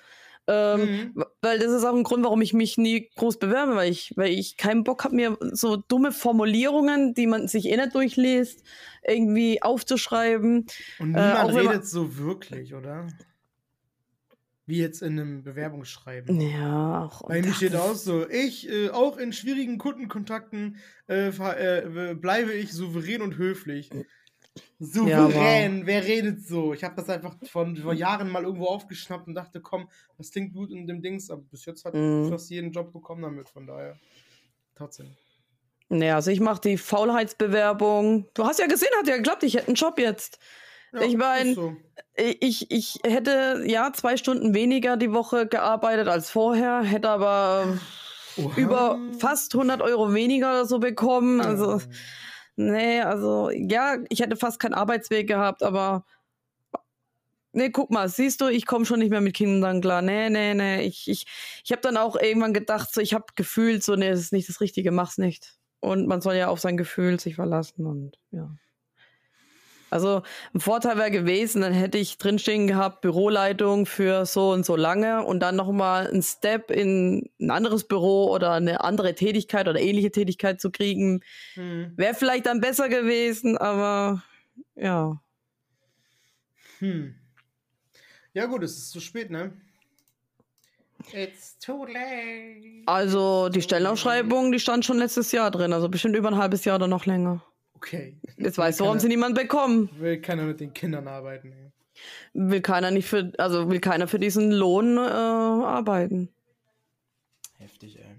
[0.48, 1.26] Ähm, Mhm.
[1.42, 4.32] Weil das ist auch ein Grund, warum ich mich nie groß bewerbe, weil ich, weil
[4.32, 8.64] ich keinen Bock habe, mir so dumme Formulierungen, die man sich eh nicht durchliest,
[9.06, 10.66] irgendwie aufzuschreiben.
[11.00, 13.06] Und Äh, niemand auch wenn man- redet so wirklich, oder?
[14.70, 16.40] Wie jetzt in einem Bewerbungsschreiben.
[16.40, 17.24] Ja, auch.
[17.28, 20.78] Bei mir steht auch so, ich, äh, auch in schwierigen Kundenkontakten
[21.08, 23.90] äh, äh, bleibe ich souverän und höflich.
[24.78, 26.76] Souverän, wer redet so?
[26.76, 30.54] Ich habe das einfach von, vor Jahren mal irgendwo aufgeschnappt und dachte, komm, das klingt
[30.54, 32.30] gut in dem Dings, aber bis jetzt hat Mhm.
[32.30, 33.98] fast jeden Job bekommen damit, von daher.
[34.76, 35.08] Trotzdem.
[35.90, 38.28] Nee, also ich mache die Faulheitsbewerbung.
[38.36, 40.38] Du hast ja gesehen, hat ja geklappt, ich hätte einen Job jetzt.
[41.02, 41.76] Ich mein, ist so.
[42.16, 47.80] Ich, ich hätte ja zwei Stunden weniger die Woche gearbeitet als vorher, hätte aber
[48.38, 48.54] Oha.
[48.58, 51.42] über fast 100 Euro weniger oder so bekommen.
[51.42, 51.80] Also,
[52.56, 56.06] nee, also, ja, ich hätte fast keinen Arbeitsweg gehabt, aber.
[57.52, 60.04] Nee, guck mal, siehst du, ich komme schon nicht mehr mit Kindern klar.
[60.04, 60.84] Nee, nee, nee.
[60.84, 61.26] Ich, ich,
[61.64, 64.48] ich habe dann auch irgendwann gedacht, so, ich habe gefühlt, so, nee, das ist nicht
[64.50, 65.56] das Richtige, mach's nicht.
[65.80, 68.52] Und man soll ja auf sein Gefühl sich verlassen und ja.
[69.90, 70.22] Also
[70.54, 75.24] ein Vorteil wäre gewesen, dann hätte ich drinstehen gehabt, Büroleitung für so und so lange
[75.24, 80.12] und dann nochmal ein Step in ein anderes Büro oder eine andere Tätigkeit oder ähnliche
[80.12, 81.22] Tätigkeit zu kriegen.
[81.56, 81.94] Hm.
[81.96, 84.24] Wäre vielleicht dann besser gewesen, aber
[84.76, 85.22] ja.
[86.80, 87.16] Hm.
[88.34, 89.54] Ja, gut, es ist zu spät, ne?
[91.14, 92.84] It's too late.
[92.86, 96.76] Also die Stellenausschreibung, die stand schon letztes Jahr drin, also bestimmt über ein halbes Jahr
[96.76, 97.42] oder noch länger.
[97.80, 98.18] Okay.
[98.36, 99.90] Jetzt weißt du, warum keiner, sie niemand bekommen.
[100.00, 101.72] Will keiner mit den Kindern arbeiten, ey.
[102.34, 106.30] Will keiner nicht für, also will keiner für diesen Lohn äh, arbeiten.
[107.58, 108.16] Heftig, ey.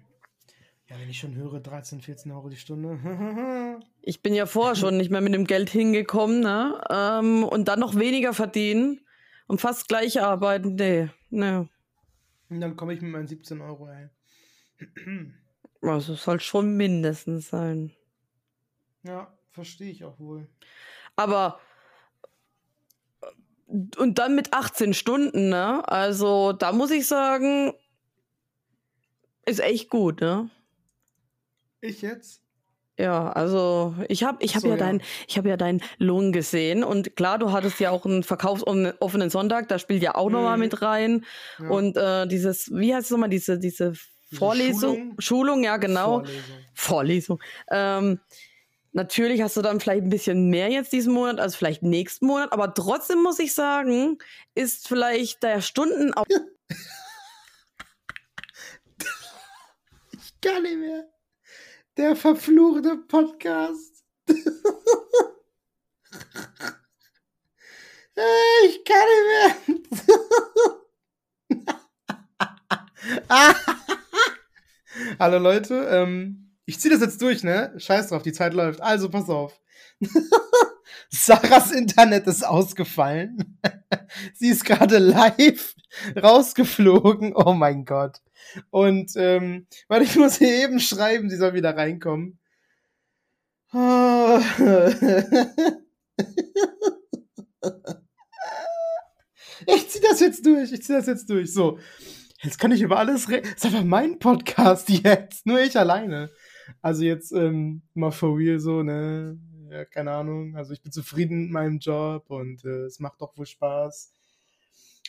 [0.88, 3.78] Ja, wenn ich schon höre, 13, 14 Euro die Stunde.
[4.02, 6.80] Ich bin ja vorher schon nicht mehr mit dem Geld hingekommen, ne?
[6.88, 9.02] Ähm, und dann noch weniger verdienen
[9.46, 10.76] und fast gleich arbeiten.
[10.76, 11.66] Nee, nee.
[12.48, 14.08] Und dann komme ich mit meinen 17 Euro, ey.
[15.82, 17.92] Also es soll schon mindestens sein.
[19.02, 20.48] Ja, verstehe ich auch wohl.
[21.16, 21.60] Aber
[23.98, 25.86] und dann mit 18 Stunden, ne?
[25.88, 27.72] Also da muss ich sagen,
[29.46, 30.50] ist echt gut, ne?
[31.80, 32.42] Ich jetzt?
[32.98, 34.78] Ja, also ich habe ich hab So, ja, ja.
[34.78, 39.30] dein ich habe ja deinen Lohn gesehen und klar, du hattest ja auch einen verkaufsoffenen
[39.30, 40.58] Sonntag, da spielt ja auch Mhm.
[40.58, 41.24] mit rein
[41.58, 41.68] Ja.
[41.68, 43.94] und äh, dieses wie heißt es nochmal diese diese
[44.32, 45.14] Vorlesung Schulung?
[45.20, 46.58] Schulung, ja genau Vorlesung.
[46.74, 47.42] Vorlesung.
[47.70, 48.20] Ähm,
[48.92, 52.52] natürlich hast du dann vielleicht ein bisschen mehr jetzt diesen Monat als vielleicht nächsten Monat,
[52.52, 54.18] aber trotzdem muss ich sagen,
[54.54, 56.12] ist vielleicht der Stunden
[60.12, 61.04] Ich kann nicht mehr.
[61.98, 64.02] Der verfluchte Podcast.
[64.26, 64.44] ich
[68.84, 69.56] kann nicht mehr.
[75.18, 77.72] Hallo Leute, ähm, ich ziehe das jetzt durch, ne?
[77.76, 78.80] Scheiß drauf, die Zeit läuft.
[78.80, 79.60] Also pass auf.
[81.10, 83.58] Sarahs Internet ist ausgefallen.
[84.34, 85.74] Sie ist gerade live
[86.16, 87.34] rausgeflogen.
[87.34, 88.20] Oh mein Gott.
[88.70, 92.38] Und ähm, weil ich muss hier eben schreiben, sie soll wieder reinkommen.
[93.72, 94.40] Ah.
[99.66, 101.52] Ich zieh das jetzt durch, ich zieh das jetzt durch.
[101.52, 101.78] So,
[102.42, 103.46] jetzt kann ich über alles reden.
[103.54, 106.30] Ist einfach mein Podcast jetzt, nur ich alleine.
[106.82, 109.38] Also jetzt ähm, mal for real so, ne?
[109.70, 110.56] Ja, keine Ahnung.
[110.56, 114.12] Also ich bin zufrieden mit meinem Job und äh, es macht doch wohl Spaß.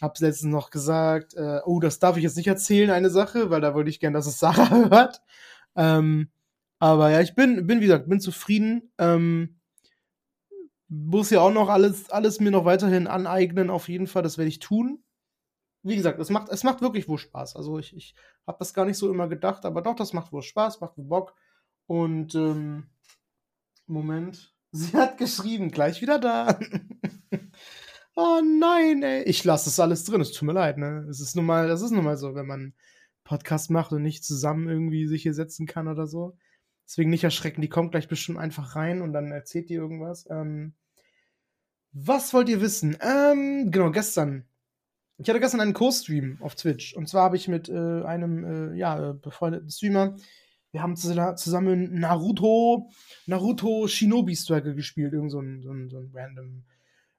[0.02, 3.62] Hab's letztens noch gesagt, äh, oh, das darf ich jetzt nicht erzählen, eine Sache, weil
[3.62, 5.22] da wollte ich gern, dass es Sarah hört.
[5.76, 6.30] Ähm,
[6.80, 8.92] aber ja, ich bin, bin, wie gesagt, bin zufrieden.
[8.98, 9.60] Ähm,
[10.90, 14.50] muss ja auch noch alles, alles mir noch weiterhin aneignen, auf jeden Fall, das werde
[14.50, 15.02] ich tun.
[15.84, 17.56] Wie gesagt, es macht, es macht wirklich wohl Spaß.
[17.56, 18.14] Also ich, ich
[18.46, 21.06] habe das gar nicht so immer gedacht, aber doch, das macht wohl Spaß, macht wohl
[21.06, 21.36] Bock.
[21.92, 22.86] Und ähm,
[23.86, 24.56] Moment.
[24.72, 26.58] Sie hat geschrieben, gleich wieder da.
[28.16, 29.24] oh nein, ey.
[29.24, 30.22] Ich lasse das alles drin.
[30.22, 31.06] Es tut mir leid, ne?
[31.10, 32.74] Es ist nun mal, das ist nun mal so, wenn man
[33.26, 36.38] Podcast macht und nicht zusammen irgendwie sich hier setzen kann oder so.
[36.88, 40.26] Deswegen nicht erschrecken, die kommt gleich bestimmt einfach rein und dann erzählt die irgendwas.
[40.32, 40.76] Ähm,
[41.92, 42.96] was wollt ihr wissen?
[43.02, 44.46] Ähm, genau, gestern.
[45.18, 46.96] Ich hatte gestern einen Co-Stream auf Twitch.
[46.96, 50.16] Und zwar habe ich mit äh, einem, äh, ja, äh, befreundeten Streamer,
[50.72, 52.90] wir haben zus- zusammen Naruto,
[53.26, 55.14] Naruto Shinobi Struggle gespielt.
[55.14, 56.64] Irgend so ein, so ein, so ein random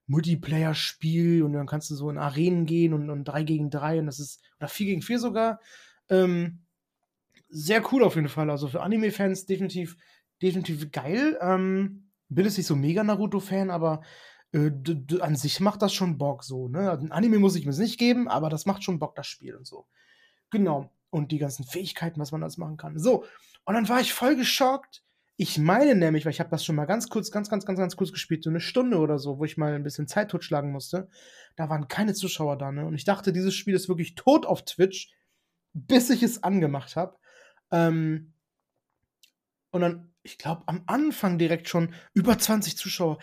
[0.07, 1.43] Multiplayer-Spiel.
[1.43, 4.21] Und dann kannst du so in Arenen gehen und, und 3 gegen 3 und das
[4.21, 5.61] ist, oder 4 gegen 4 sogar.
[6.09, 6.61] Ähm,
[7.49, 8.51] sehr cool auf jeden Fall.
[8.51, 9.97] Also für Anime-Fans definitiv,
[10.41, 11.39] definitiv geil.
[11.41, 14.03] Ähm, bin jetzt nicht so mega Naruto-Fan, aber
[14.53, 14.71] äh,
[15.21, 16.91] an sich macht das schon Bock so, ne?
[16.91, 19.55] Also, ein Anime muss ich mir nicht geben, aber das macht schon Bock, das Spiel
[19.55, 19.87] und so.
[20.51, 20.91] Genau.
[21.13, 22.99] Und die ganzen Fähigkeiten, was man alles machen kann.
[22.99, 23.25] So.
[23.65, 25.03] Und dann war ich voll geschockt.
[25.37, 27.97] Ich meine nämlich, weil ich habe das schon mal ganz kurz, ganz, ganz, ganz, ganz
[27.97, 31.09] kurz gespielt, so eine Stunde oder so, wo ich mal ein bisschen Zeit totschlagen musste.
[31.57, 32.87] Da waren keine Zuschauer da, ne?
[32.87, 35.13] Und ich dachte, dieses Spiel ist wirklich tot auf Twitch,
[35.75, 37.17] bis ich es angemacht habe.
[37.71, 38.33] Ähm,
[39.71, 43.19] und dann, ich glaube, am Anfang direkt schon über 20 Zuschauer.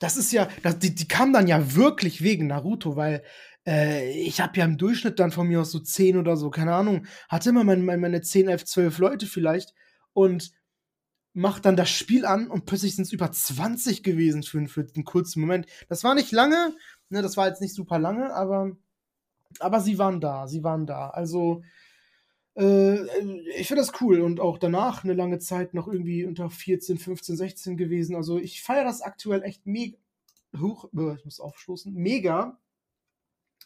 [0.00, 3.22] Das ist ja, das, die, die kamen dann ja wirklich wegen Naruto, weil
[3.66, 6.74] äh, ich habe ja im Durchschnitt dann von mir aus so 10 oder so, keine
[6.74, 9.74] Ahnung, hatte immer meine, meine 10, 11, 12 Leute vielleicht
[10.12, 10.52] und
[11.32, 15.04] macht dann das Spiel an und plötzlich sind es über 20 gewesen für, für einen
[15.04, 15.66] kurzen Moment.
[15.88, 16.74] Das war nicht lange,
[17.10, 18.72] ne, das war jetzt nicht super lange, aber,
[19.58, 21.10] aber sie waren da, sie waren da.
[21.10, 21.62] Also,
[22.56, 23.04] äh,
[23.58, 27.36] ich finde das cool und auch danach eine lange Zeit noch irgendwie unter 14, 15,
[27.36, 28.16] 16 gewesen.
[28.16, 29.98] Also ich feiere das aktuell echt mega.
[30.58, 31.92] Huch, äh, ich muss aufstoßen.
[31.92, 32.58] Mega.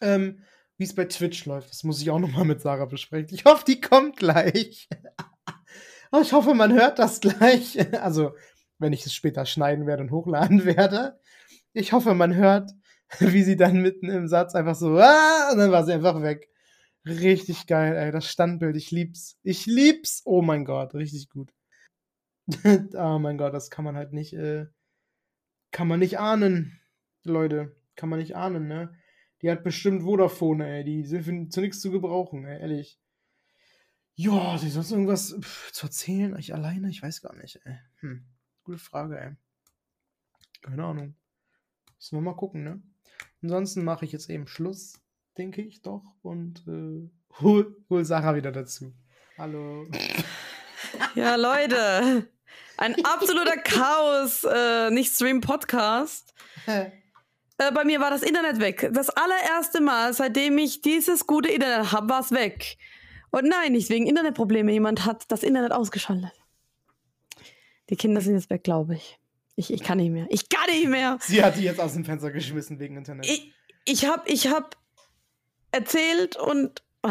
[0.00, 0.42] Ähm,
[0.80, 1.70] wie es bei Twitch läuft.
[1.70, 3.34] Das muss ich auch nochmal mit Sarah besprechen.
[3.34, 4.88] Ich hoffe, die kommt gleich.
[6.22, 7.78] ich hoffe, man hört das gleich.
[8.00, 8.34] Also,
[8.78, 11.20] wenn ich es später schneiden werde und hochladen werde.
[11.74, 12.70] Ich hoffe, man hört,
[13.18, 16.48] wie sie dann mitten im Satz einfach so, ah, und dann war sie einfach weg.
[17.06, 18.10] Richtig geil, ey.
[18.10, 19.38] Das Standbild, ich lieb's.
[19.42, 20.22] Ich lieb's.
[20.24, 21.52] Oh mein Gott, richtig gut.
[22.94, 24.66] oh mein Gott, das kann man halt nicht, äh,
[25.72, 26.80] kann man nicht ahnen,
[27.22, 27.76] Leute.
[27.96, 28.94] Kann man nicht ahnen, ne?
[29.42, 30.84] Die hat bestimmt Vodafone, ey.
[30.84, 33.00] Die sind für, zu nichts zu gebrauchen, ey, ehrlich.
[34.14, 36.36] Ja, sie sonst irgendwas pff, zu erzählen?
[36.38, 36.90] Ich alleine?
[36.90, 37.78] Ich weiß gar nicht, ey.
[38.00, 38.26] Hm.
[38.64, 39.32] Gute Frage, ey.
[40.62, 41.14] Keine Ahnung.
[41.96, 42.82] Müssen wir mal gucken, ne?
[43.42, 45.00] Ansonsten mache ich jetzt eben Schluss
[45.40, 46.02] denke ich doch.
[46.22, 47.08] Und äh,
[47.40, 48.94] hol, hol Sarah wieder dazu.
[49.38, 49.86] Hallo.
[51.14, 52.28] Ja, Leute.
[52.76, 56.34] Ein absoluter Chaos, äh, nicht Stream-Podcast.
[57.60, 58.88] äh, bei mir war das Internet weg.
[58.92, 62.78] Das allererste Mal, seitdem ich dieses gute Internet habe, war es weg.
[63.30, 64.72] Und nein, nicht wegen Internetprobleme.
[64.72, 66.32] Jemand hat das Internet ausgeschaltet.
[67.90, 69.18] Die Kinder sind jetzt weg, glaube ich.
[69.56, 69.72] ich.
[69.72, 70.26] Ich kann nicht mehr.
[70.30, 71.18] Ich kann nicht mehr.
[71.20, 73.26] Sie hat die jetzt aus dem Fenster geschmissen wegen Internet.
[73.26, 73.52] Ich,
[73.84, 74.76] ich habe ich hab
[75.70, 76.82] erzählt und.
[77.02, 77.10] Oh.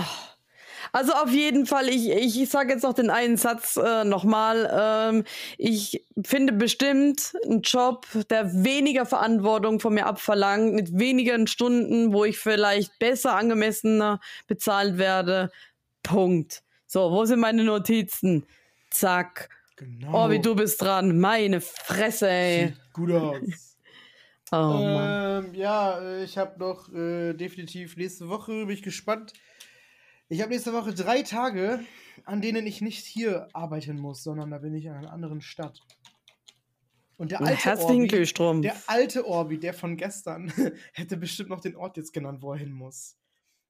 [0.91, 4.69] Also auf jeden Fall, ich, ich sage jetzt noch den einen Satz äh, nochmal.
[4.71, 5.23] Ähm,
[5.57, 12.25] ich finde bestimmt einen Job, der weniger Verantwortung von mir abverlangt, mit weniger Stunden, wo
[12.25, 15.51] ich vielleicht besser angemessener bezahlt werde.
[16.03, 16.63] Punkt.
[16.87, 18.45] So, wo sind meine Notizen?
[18.89, 19.49] Zack.
[19.75, 20.25] Genau.
[20.25, 21.19] Oh, wie du bist dran.
[21.19, 22.67] Meine Fresse, ey.
[22.67, 23.39] Sieht gut aus.
[24.51, 29.33] Oh, ähm, ja, äh, ich habe noch äh, definitiv nächste Woche, bin ich gespannt.
[30.31, 31.79] Ich habe nächste Woche drei Tage,
[32.23, 35.81] an denen ich nicht hier arbeiten muss, sondern da bin ich in einer anderen Stadt.
[37.17, 40.53] Und der alte Orbi, der alte Orbi, der von gestern,
[40.93, 43.17] hätte bestimmt noch den Ort jetzt genannt, wo er hin muss.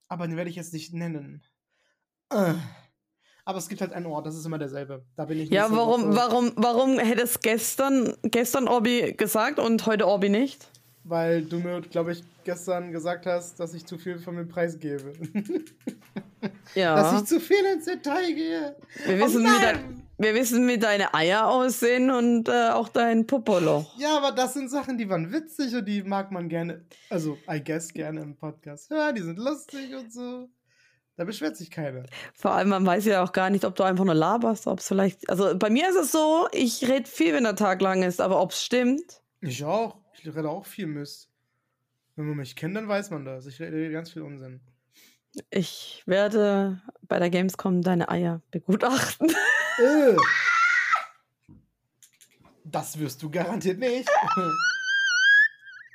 [0.09, 1.43] Aber den werde ich jetzt nicht nennen.
[2.29, 2.55] Äh.
[3.45, 5.05] Aber es gibt halt einen Ort, das ist immer derselbe.
[5.15, 5.49] Da bin ich.
[5.49, 10.69] Ja, warum, warum, warum hätte es gestern, gestern Orbi gesagt und heute Orbi nicht?
[11.03, 15.13] Weil du mir, glaube ich, gestern gesagt hast, dass ich zu viel von mir preisgebe.
[16.75, 16.95] ja.
[17.01, 18.75] Dass ich zu viel ins Detail gehe.
[19.05, 23.25] Wir oh wissen, wie, dein, wir wissen, wie deine Eier aussehen und äh, auch dein
[23.25, 23.97] Popoloch.
[23.97, 27.63] Ja, aber das sind Sachen, die waren witzig und die mag man gerne, also I
[27.63, 28.91] guess gerne im Podcast.
[28.91, 30.49] Ja, die sind lustig und so.
[31.15, 32.03] Da beschwert sich keiner.
[32.33, 34.87] Vor allem, man weiß ja auch gar nicht, ob du einfach nur laberst, ob es
[34.87, 35.29] vielleicht.
[35.29, 38.41] Also bei mir ist es so, ich rede viel, wenn der Tag lang ist, aber
[38.41, 39.21] ob es stimmt.
[39.41, 39.97] Ich auch.
[40.21, 41.29] Ich rede auch viel Mist.
[42.15, 43.45] Wenn man mich kennt, dann weiß man das.
[43.45, 44.59] Ich rede ganz viel Unsinn.
[45.49, 49.29] Ich werde bei der Gamescom deine Eier begutachten.
[49.77, 50.15] Äh.
[52.65, 54.07] Das wirst du garantiert nicht.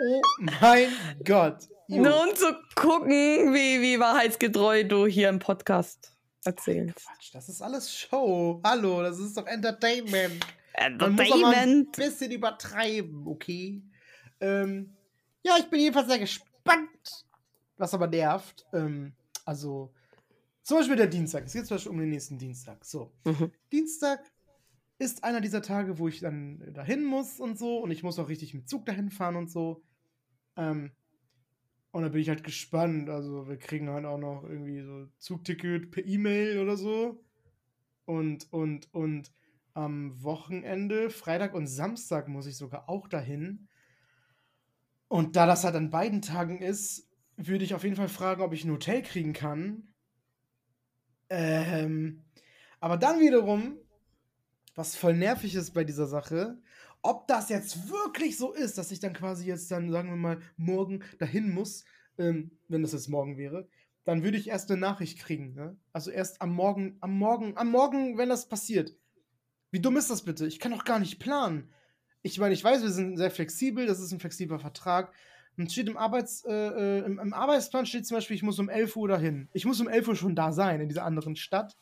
[0.03, 0.89] oh mein
[1.25, 1.69] Gott.
[1.87, 7.07] Nur um zu gucken, wie, wie wahrheitsgetreu du hier im Podcast erzählst.
[7.07, 8.61] Quatsch, das ist alles Show.
[8.65, 10.45] Hallo, das ist doch Entertainment.
[10.73, 11.31] Entertainment.
[11.31, 13.81] Man muss ein bisschen übertreiben, okay?
[14.45, 14.95] Ähm,
[15.43, 17.25] ja, ich bin jedenfalls sehr gespannt,
[17.79, 18.67] was aber nervt.
[18.75, 19.15] Ähm,
[19.47, 19.93] also,
[20.63, 21.47] zum Beispiel der Dienstag.
[21.47, 22.85] Es geht zum Beispiel um den nächsten Dienstag.
[22.85, 23.51] So, mhm.
[23.73, 24.21] Dienstag
[24.99, 27.79] ist einer dieser Tage, wo ich dann dahin muss und so.
[27.79, 29.83] Und ich muss auch richtig mit Zug dahin fahren und so.
[30.57, 30.93] Ähm,
[31.93, 33.09] und da bin ich halt gespannt.
[33.09, 37.25] Also, wir kriegen halt auch noch irgendwie so Zugticket per E-Mail oder so.
[38.05, 39.33] Und, und, und
[39.73, 43.69] am Wochenende, Freitag und Samstag, muss ich sogar auch dahin.
[45.09, 48.53] Und da das halt an beiden Tagen ist, würde ich auf jeden Fall fragen, ob
[48.53, 49.95] ich ein Hotel kriegen kann.
[51.29, 52.25] Ähm,
[52.81, 53.79] aber dann wiederum
[54.75, 56.59] was voll nervig ist bei dieser Sache,
[57.03, 60.41] ob das jetzt wirklich so ist, dass ich dann quasi jetzt dann, sagen wir mal,
[60.57, 61.85] morgen dahin muss,
[62.19, 63.69] ähm, wenn das jetzt morgen wäre,
[64.05, 65.55] dann würde ich erst eine Nachricht kriegen.
[65.55, 65.77] Ne?
[65.93, 68.97] Also erst am Morgen, am Morgen, am Morgen, wenn das passiert.
[69.71, 70.47] Wie dumm ist das bitte?
[70.47, 71.71] Ich kann doch gar nicht planen.
[72.27, 75.13] Ich meine, ich weiß, wir sind sehr flexibel, das ist ein flexibler Vertrag.
[75.59, 78.71] Und steht im, Arbeits, äh, äh im, im, Arbeitsplan steht zum Beispiel, ich muss um
[78.71, 79.51] 11 Uhr dahin.
[79.53, 81.77] Ich muss um 11 Uhr schon da sein, in dieser anderen Stadt.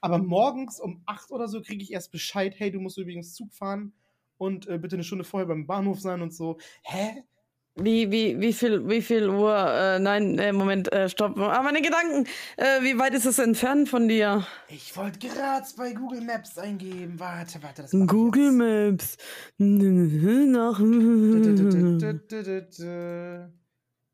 [0.00, 3.52] Aber morgens um 8 oder so kriege ich erst Bescheid, hey, du musst übrigens Zug
[3.52, 3.92] fahren
[4.38, 6.58] und äh, bitte eine Stunde vorher beim Bahnhof sein und so.
[6.82, 7.22] Hä?
[7.76, 9.56] Wie, wie, wie viel, wie viel Uhr?
[9.56, 11.38] Äh, nein, äh, Moment, äh, stopp.
[11.38, 12.26] Ah, meine Gedanken.
[12.58, 14.46] Äh, wie weit ist es entfernt von dir?
[14.68, 17.18] Ich wollte gerade bei Google Maps eingeben.
[17.18, 19.16] Warte, warte, das Google Maps.
[19.56, 20.78] Nach.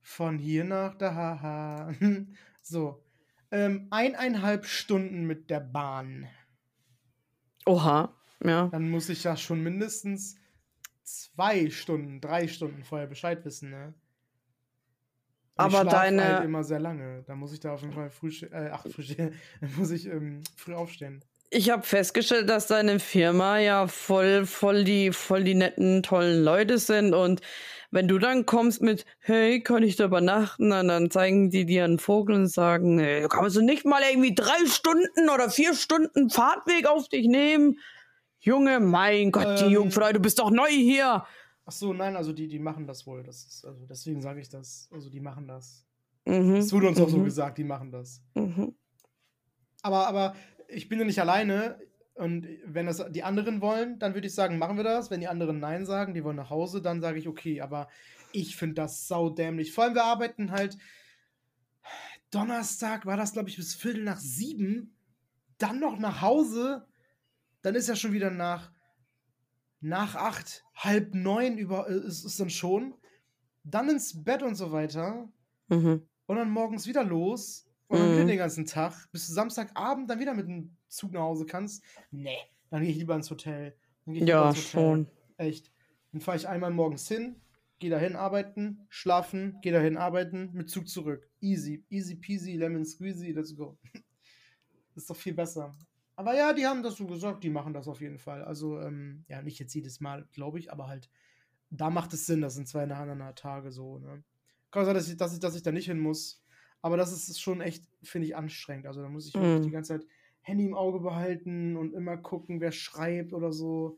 [0.03, 1.15] Von hier nach da.
[1.15, 1.93] Haha.
[2.63, 3.03] So.
[3.51, 6.29] Ähm, eineinhalb Stunden mit der Bahn.
[7.65, 8.13] Oha,
[8.45, 8.69] ja.
[8.69, 10.37] Dann muss ich ja schon mindestens
[11.09, 13.95] zwei Stunden, drei Stunden vorher Bescheid wissen, ne?
[15.57, 16.25] Und Aber deine.
[16.25, 17.25] Halt immer sehr lange.
[17.27, 19.05] Da muss ich da auf jeden Fall früh, äh, ach, früh,
[19.77, 21.25] muss ich ähm, früh aufstehen.
[21.51, 26.77] Ich habe festgestellt, dass deine Firma ja voll, voll die, voll die netten, tollen Leute
[26.79, 27.41] sind und
[27.91, 30.73] wenn du dann kommst mit, hey, kann ich da übernachten?
[30.73, 34.35] Und dann zeigen die dir einen Vogel und sagen, hey, kannst du nicht mal irgendwie
[34.35, 37.79] drei Stunden oder vier Stunden Fahrtweg auf dich nehmen?
[38.49, 41.23] Junge, mein Gott, die ähm, Jungfrau, du bist doch neu hier.
[41.67, 43.23] Ach so, nein, also die, die machen das wohl.
[43.23, 44.89] Das ist, also deswegen sage ich das.
[44.91, 45.85] Also die machen das.
[46.25, 46.57] Mhm.
[46.57, 47.05] Es wurde uns mhm.
[47.05, 47.25] auch so mhm.
[47.25, 48.23] gesagt, die machen das.
[48.35, 48.75] Mhm.
[49.83, 50.35] Aber, aber
[50.67, 51.79] ich bin ja nicht alleine.
[52.15, 55.11] Und wenn das die anderen wollen, dann würde ich sagen, machen wir das.
[55.11, 57.61] Wenn die anderen Nein sagen, die wollen nach Hause, dann sage ich okay.
[57.61, 57.89] Aber
[58.33, 59.75] ich finde das saudämlich.
[59.75, 60.79] Vor allem, wir arbeiten halt
[62.31, 64.97] Donnerstag, war das, glaube ich, bis Viertel nach sieben.
[65.59, 66.87] Dann noch nach Hause
[67.63, 68.73] dann ist ja schon wieder nach,
[69.81, 72.95] nach acht, halb neun über, äh, ist, ist dann schon.
[73.65, 75.29] Dann ins Bett und so weiter.
[75.69, 76.07] Mhm.
[76.27, 77.67] Und dann morgens wieder los.
[77.89, 78.15] Und dann mhm.
[78.17, 79.11] wieder den ganzen Tag.
[79.13, 81.83] Bis du Samstagabend dann wieder mit dem Zug nach Hause kannst.
[82.11, 82.39] Nee,
[82.71, 83.77] dann gehe ich lieber ins Hotel.
[84.07, 84.71] ja, ins Hotel.
[84.71, 85.09] schon.
[85.37, 85.73] Echt.
[86.13, 87.37] Dann fahre ich einmal morgens hin,
[87.79, 91.29] gehe dahin arbeiten, schlafen, gehe dahin arbeiten, mit Zug zurück.
[91.41, 91.85] Easy.
[91.91, 93.79] Easy peasy, lemon squeezy, let's go.
[94.95, 95.77] ist doch viel besser.
[96.19, 98.43] Aber ja, die haben das so gesagt, die machen das auf jeden Fall.
[98.43, 101.09] Also, ähm, ja, nicht jetzt jedes Mal, glaube ich, aber halt,
[101.71, 104.25] da macht es Sinn, das sind zwei nacheinander Tage so, ne?
[104.73, 106.43] Kann sein, dass ich, dass, ich, dass ich da nicht hin muss.
[106.83, 108.89] Aber das ist schon echt, finde ich, anstrengend.
[108.89, 109.63] Also da muss ich mm.
[109.63, 110.09] die ganze Zeit
[110.41, 113.97] Handy im Auge behalten und immer gucken, wer schreibt oder so.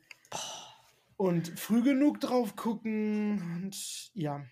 [1.17, 4.45] Und früh genug drauf gucken und ja.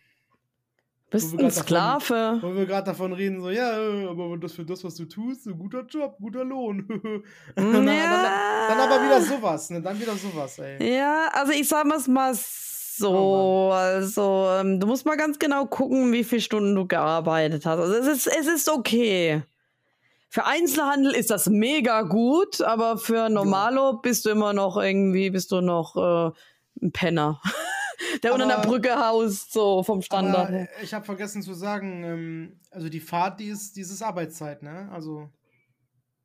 [1.11, 2.05] Bist ein Sklave.
[2.09, 3.71] Davon, wo wir gerade davon reden, so, ja,
[4.11, 6.87] aber das für das, was du tust, ein guter Job, guter Lohn.
[7.03, 7.03] ja.
[7.55, 9.81] dann, dann, dann, aber wieder sowas, ne?
[9.81, 10.97] Dann wieder sowas, ey.
[10.97, 16.13] Ja, also ich sag mal so, oh also ähm, du musst mal ganz genau gucken,
[16.13, 17.79] wie viele Stunden du gearbeitet hast.
[17.79, 19.43] Also es ist, es ist okay.
[20.29, 25.53] Für Einzelhandel ist das mega gut, aber für Normalo bist du immer noch irgendwie, bist
[25.53, 26.33] du noch äh,
[26.83, 27.41] ein Penner.
[28.23, 30.49] der unter der Brücke haust, so vom Standard.
[30.49, 34.63] Aber ich habe vergessen zu sagen, ähm, also die Fahrt, die ist, die ist Arbeitszeit,
[34.63, 34.89] ne?
[34.93, 35.29] Also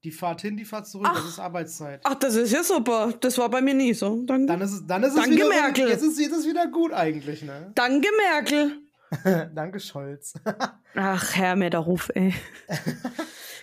[0.04, 2.02] die Fahrt hin, die Fahrt zurück, ach, das ist Arbeitszeit.
[2.04, 3.14] Ach, das ist ja super.
[3.22, 4.22] Das war bei mir nie so.
[4.26, 5.88] Dann, dann ist es, dann ist es Danke, wieder, Merkel.
[5.88, 7.72] Jetzt ist, jetzt ist wieder gut eigentlich, ne?
[7.76, 8.80] Danke, Merkel.
[9.56, 10.34] Danke, Scholz.
[10.96, 12.34] ach, Herr mir der Ruf, ey.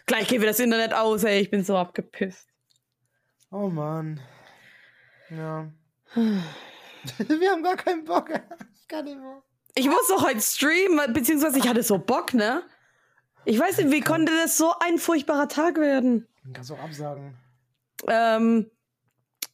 [0.07, 1.41] Gleich geht wieder das Internet aus, ey.
[1.41, 2.49] Ich bin so abgepisst.
[3.51, 4.21] Oh Mann.
[5.31, 5.71] Ja.
[7.19, 8.31] Wir haben gar keinen Bock.
[8.83, 9.41] Ich kann nicht mehr.
[9.77, 12.65] Ich muss doch heute streamen, beziehungsweise ich hatte so Bock, ne?
[13.45, 16.27] Ich weiß nicht, wie konnte das so ein furchtbarer Tag werden?
[16.53, 17.39] Kannst du auch absagen.
[18.09, 18.69] Ähm,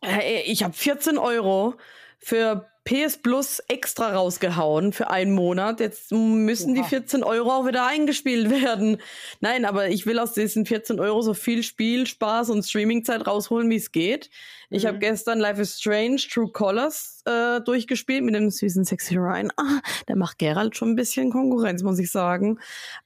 [0.02, 1.74] äh, ich habe 14 Euro
[2.18, 5.80] für PS Plus extra rausgehauen für einen Monat.
[5.80, 6.82] Jetzt müssen Oha.
[6.82, 8.98] die 14 Euro auch wieder eingespielt werden.
[9.40, 13.68] Nein, aber ich will aus diesen 14 Euro so viel Spiel, Spaß und Streamingzeit rausholen,
[13.68, 14.30] wie es geht.
[14.70, 14.88] Ich mhm.
[14.88, 19.50] habe gestern Life is Strange True Colors äh, durchgespielt mit dem süßen Sexy Ryan.
[19.56, 22.60] Ah, der macht Geralt schon ein bisschen Konkurrenz, muss ich sagen.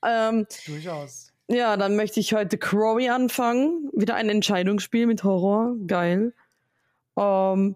[0.05, 1.33] Ähm, Durchaus.
[1.49, 3.91] Ja, dann möchte ich heute Crowy anfangen.
[3.93, 5.75] Wieder ein Entscheidungsspiel mit Horror.
[5.87, 6.33] Geil.
[7.17, 7.75] Ähm,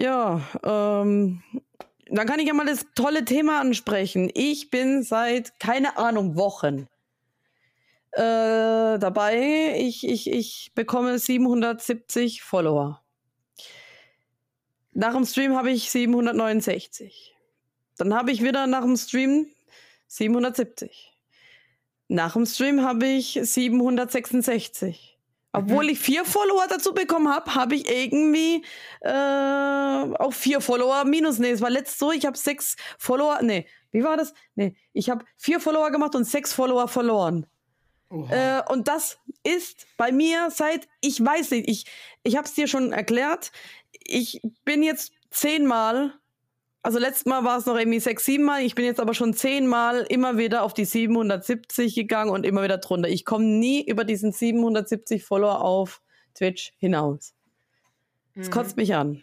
[0.00, 1.42] ja, ähm,
[2.06, 4.30] dann kann ich ja mal das tolle Thema ansprechen.
[4.34, 6.88] Ich bin seit, keine Ahnung, Wochen
[8.12, 9.74] äh, dabei.
[9.78, 13.02] Ich, ich, ich bekomme 770 Follower.
[14.92, 17.36] Nach dem Stream habe ich 769.
[17.96, 19.46] Dann habe ich wieder nach dem Stream
[20.08, 21.12] 770.
[22.08, 25.09] Nach dem Stream habe ich 766.
[25.52, 28.64] Obwohl ich vier Follower dazu bekommen habe, habe ich irgendwie
[29.00, 31.38] äh, auch vier Follower minus.
[31.38, 33.40] Nee, es war letzt so, ich habe sechs Follower.
[33.42, 34.32] Nee, wie war das?
[34.54, 37.46] Nee, ich habe vier Follower gemacht und sechs Follower verloren.
[38.10, 41.86] Äh, und das ist bei mir seit, ich weiß nicht, ich,
[42.22, 43.52] ich habe es dir schon erklärt.
[44.04, 46.14] Ich bin jetzt zehnmal,
[46.82, 48.62] also letztes Mal war es noch irgendwie sechs, sieben Mal.
[48.62, 52.78] Ich bin jetzt aber schon zehnmal immer wieder auf die 770 gegangen und immer wieder
[52.78, 53.08] drunter.
[53.08, 56.02] Ich komme nie über diesen 770 Follower auf
[56.34, 57.34] Twitch hinaus.
[58.34, 58.52] Das Mhm.
[58.52, 59.22] kotzt mich an.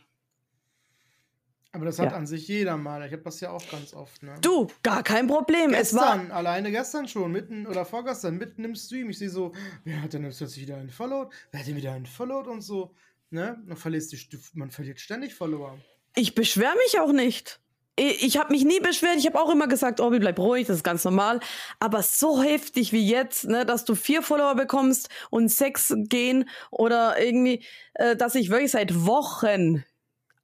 [1.74, 2.18] Aber das hat Ja.
[2.18, 3.06] an sich jeder mal.
[3.06, 4.24] Ich habe das ja auch ganz oft.
[4.24, 4.36] Ne?
[4.42, 5.74] Du, gar kein Problem.
[5.74, 9.10] Es war, Gestern, alleine gestern schon, mitten oder vorgestern, mitten im Stream.
[9.10, 9.54] Ich sehe so,
[9.84, 11.30] wer hat denn jetzt plötzlich wieder einen Followed?
[11.52, 12.96] Wer hat denn wieder einen Followed und so?
[13.30, 13.62] Ne?
[13.66, 14.06] Man, verliert
[14.54, 15.78] man verliert ständig Follower.
[16.18, 17.60] Ich beschwere mich auch nicht.
[17.96, 19.18] Ich, ich habe mich nie beschwert.
[19.18, 21.40] Ich habe auch immer gesagt, Obi, bleib ruhig, das ist ganz normal.
[21.80, 27.20] Aber so heftig wie jetzt, ne, dass du vier Follower bekommst und sechs gehen oder
[27.20, 27.64] irgendwie,
[27.94, 29.84] äh, dass ich wirklich seit Wochen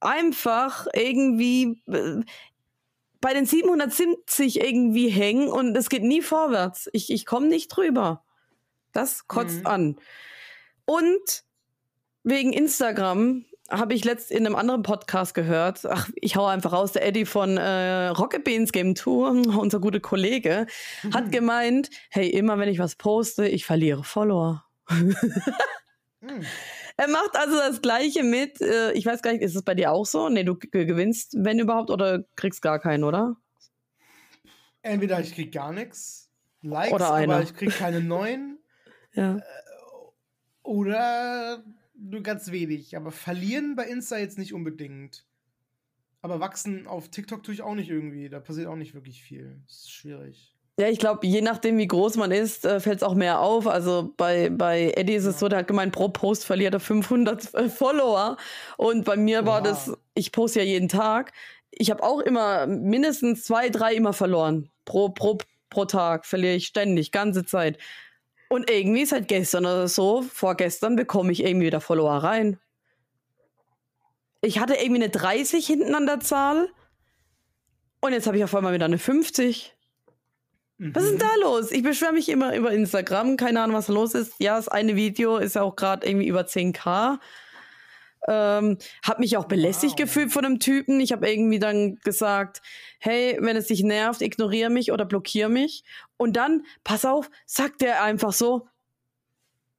[0.00, 2.20] einfach irgendwie äh,
[3.20, 6.88] bei den 770 irgendwie hängen und es geht nie vorwärts.
[6.92, 8.22] Ich, ich komme nicht drüber.
[8.92, 9.66] Das kotzt Mhm.
[9.66, 9.96] an.
[10.84, 11.44] Und
[12.22, 15.86] wegen Instagram habe ich letzt in einem anderen Podcast gehört.
[15.86, 16.92] Ach, ich hau einfach raus.
[16.92, 20.66] Der Eddie von äh, Rocket Beans Game Tour, unser guter Kollege,
[21.12, 24.64] hat gemeint, hey, immer wenn ich was poste, ich verliere Follower.
[24.88, 25.14] Hm.
[26.96, 28.60] Er macht also das Gleiche mit.
[28.60, 30.28] Äh, ich weiß gar nicht, ist es bei dir auch so?
[30.28, 33.36] Nee, du gewinnst, wenn überhaupt, oder kriegst gar keinen, oder?
[34.82, 37.34] Entweder ich krieg gar nichts, Likes, Oder einer.
[37.36, 38.58] aber ich krieg keine neuen.
[39.16, 39.38] Ja.
[40.64, 41.62] Oder
[41.94, 42.96] nur ganz wenig.
[42.96, 45.24] Aber verlieren bei Insta jetzt nicht unbedingt.
[46.22, 48.28] Aber wachsen auf TikTok tue ich auch nicht irgendwie.
[48.28, 49.60] Da passiert auch nicht wirklich viel.
[49.66, 50.54] Das ist schwierig.
[50.78, 53.68] Ja, ich glaube, je nachdem, wie groß man ist, äh, fällt es auch mehr auf.
[53.68, 55.38] Also bei, bei Eddie ist es Ja.
[55.38, 58.36] so, der hat gemeint, pro Post verliert er 500 äh, Follower.
[58.76, 59.68] Und bei mir war Oha.
[59.68, 61.32] das, ich poste ja jeden Tag.
[61.70, 64.70] Ich habe auch immer mindestens zwei, drei immer verloren.
[64.84, 65.38] Pro, pro,
[65.70, 67.78] pro Tag verliere ich ständig, ganze Zeit.
[68.48, 72.58] Und irgendwie seit gestern oder so, vorgestern, bekomme ich irgendwie wieder Follower rein.
[74.40, 76.68] Ich hatte irgendwie eine 30 hinten an der Zahl.
[78.00, 79.74] Und jetzt habe ich auf einmal wieder eine 50.
[80.78, 81.70] Was ist denn da los?
[81.70, 83.36] Ich beschwere mich immer über Instagram.
[83.36, 84.34] Keine Ahnung, was da los ist.
[84.38, 87.18] Ja, das eine Video ist ja auch gerade irgendwie über 10k.
[88.26, 90.04] Ähm, hab mich auch belästigt Wow.
[90.04, 91.00] gefühlt von einem Typen.
[91.00, 92.62] Ich habe irgendwie dann gesagt,
[92.98, 95.84] hey, wenn es dich nervt, ignoriere mich oder blockiere mich.
[96.16, 98.66] Und dann, pass auf, sagt der einfach so,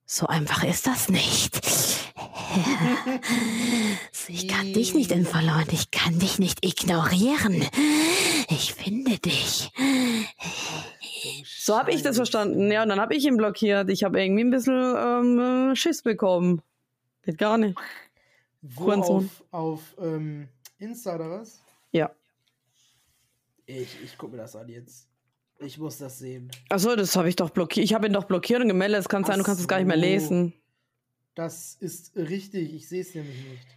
[0.05, 1.59] so einfach ist das nicht.
[4.27, 7.63] Ich kann dich nicht entfollowen, ich kann dich nicht ignorieren.
[8.49, 9.71] Ich finde dich.
[11.45, 12.71] So habe ich das verstanden.
[12.71, 13.89] Ja, und dann habe ich ihn blockiert.
[13.89, 16.61] Ich habe irgendwie ein bisschen ähm, äh, Schiss bekommen.
[17.23, 17.77] Geht gar nicht.
[18.73, 19.25] Wo Hurensohn.
[19.25, 20.47] auf, auf ähm,
[20.79, 21.61] Insta oder was?
[21.91, 22.11] Ja.
[23.65, 25.07] Ich, ich gucke mir das an jetzt.
[25.59, 26.51] Ich muss das sehen.
[26.69, 27.83] Achso, das habe ich doch blockiert.
[27.85, 28.99] Ich habe ihn doch blockiert und gemeldet.
[28.99, 30.53] Es kann sein, du kannst es gar nicht mehr lesen.
[31.33, 32.73] Das ist richtig.
[32.73, 33.67] Ich sehe es nämlich nicht.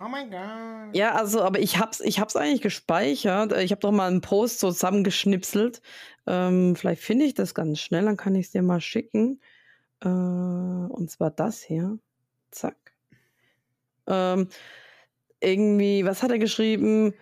[0.00, 0.96] Oh mein Gott.
[0.96, 3.52] Ja, also, aber ich hab's, ich hab's eigentlich gespeichert.
[3.52, 5.80] Äh, Ich habe doch mal einen Post so zusammengeschnipselt.
[6.26, 9.40] Ähm, vielleicht finde ich das ganz schnell, dann kann ich es dir mal schicken.
[10.00, 11.98] Äh, und zwar das hier.
[12.50, 12.91] Zack.
[14.06, 14.48] Ähm,
[15.40, 17.14] irgendwie, was hat er geschrieben?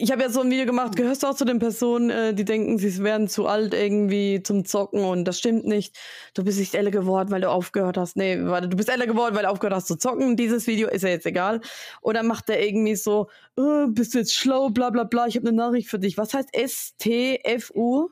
[0.00, 2.44] Ich habe ja so ein Video gemacht, gehörst du auch zu den Personen, äh, die
[2.44, 5.98] denken, sie werden zu alt irgendwie zum Zocken und das stimmt nicht.
[6.34, 8.16] Du bist nicht älter geworden, weil du aufgehört hast.
[8.16, 10.36] Nee, warte, du bist älter geworden, weil du aufgehört hast zu zocken.
[10.36, 11.60] Dieses Video ist ja jetzt egal.
[12.00, 15.48] Oder macht er irgendwie so, äh, bist du jetzt schlau, bla bla bla, ich habe
[15.48, 16.16] eine Nachricht für dich.
[16.16, 18.10] Was heißt S-T-F-U?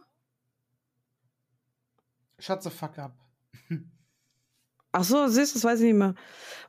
[2.39, 3.13] Shut the fuck up.
[4.99, 6.15] Ach so, siehst du, das weiß ich nicht mehr.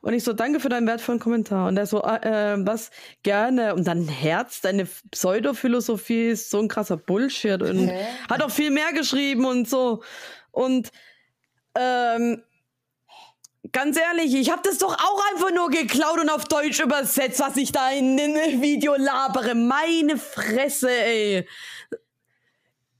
[0.02, 1.66] Und ich so, danke für deinen wertvollen Kommentar.
[1.66, 2.90] Und er so, äh, was,
[3.22, 3.74] gerne.
[3.74, 7.62] Und dann Herz, deine Pseudophilosophie ist so ein krasser Bullshit.
[7.62, 8.06] Und Hä?
[8.28, 10.02] hat auch viel mehr geschrieben und so.
[10.50, 10.90] Und
[11.74, 12.42] ähm,
[13.72, 17.56] ganz ehrlich, ich habe das doch auch einfach nur geklaut und auf Deutsch übersetzt, was
[17.56, 19.54] ich da in dem Video labere.
[19.54, 21.48] Meine Fresse, ey.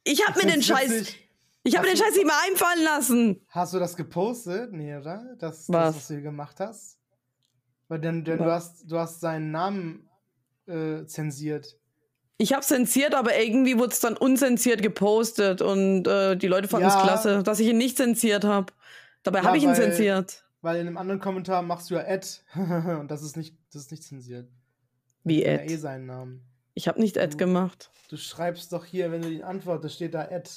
[0.04, 1.27] Ich habe mir den Scheiß, witzig.
[1.68, 3.40] Ich habe den Scheiß nicht mehr einfallen lassen.
[3.48, 4.72] Hast du das gepostet?
[4.72, 5.34] Nee, oder?
[5.38, 5.86] Das, Was?
[5.94, 6.98] das was du hier gemacht hast?
[7.88, 10.08] Weil denn, denn du, hast, du hast seinen Namen
[10.66, 11.78] äh, zensiert.
[12.36, 16.86] Ich habe zensiert, aber irgendwie wurde es dann unzensiert gepostet und äh, die Leute fanden
[16.88, 17.02] es Ja.
[17.02, 18.72] klasse, dass ich ihn nicht zensiert habe.
[19.22, 20.44] Dabei Ja, habe ich ihn weil- zensiert.
[20.60, 22.26] Weil in einem anderen Kommentar machst du ja Ad.
[23.00, 24.48] Und das ist nicht, das ist nicht zensiert.
[25.24, 25.70] Wie Ja, Ed?
[25.70, 26.44] eh seinen Namen.
[26.74, 27.90] Ich habe nicht Du- gemacht.
[28.08, 30.48] Du schreibst doch hier, wenn du die antwortest, steht da Ad.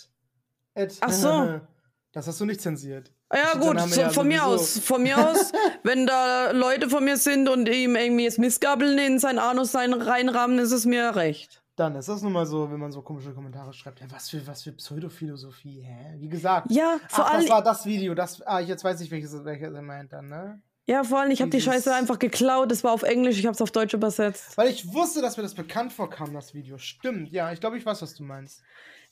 [0.75, 0.93] Ad.
[1.01, 1.59] Ach so.
[2.13, 3.11] Das hast du nicht zensiert.
[3.33, 4.79] Ja, Dann gut, so, ja von mir sowieso- aus.
[4.79, 5.51] Von mir aus,
[5.83, 10.59] wenn da Leute von mir sind und ihm irgendwie jetzt Missgabeln in sein Anus reinrahmen,
[10.59, 11.63] ist es mir recht.
[11.77, 14.01] Dann ist das nun mal so, wenn man so komische Kommentare schreibt.
[14.01, 16.15] Ja, was für, was für Pseudophilosophie, hä?
[16.17, 16.67] Wie gesagt.
[16.69, 18.13] Ja, vor Ach, das allem, war das Video.
[18.13, 20.61] Das, ah, jetzt weiß ich, welches, welches er meint dann, ne?
[20.85, 22.69] ja, vor allem, ich habe die Scheiße einfach geklaut.
[22.69, 24.57] Das war auf Englisch, ich habe es auf Deutsch übersetzt.
[24.57, 26.77] Weil ich wusste, dass mir das bekannt vorkam, das Video.
[26.77, 28.61] Stimmt, ja, ich glaube, ich weiß, was du meinst.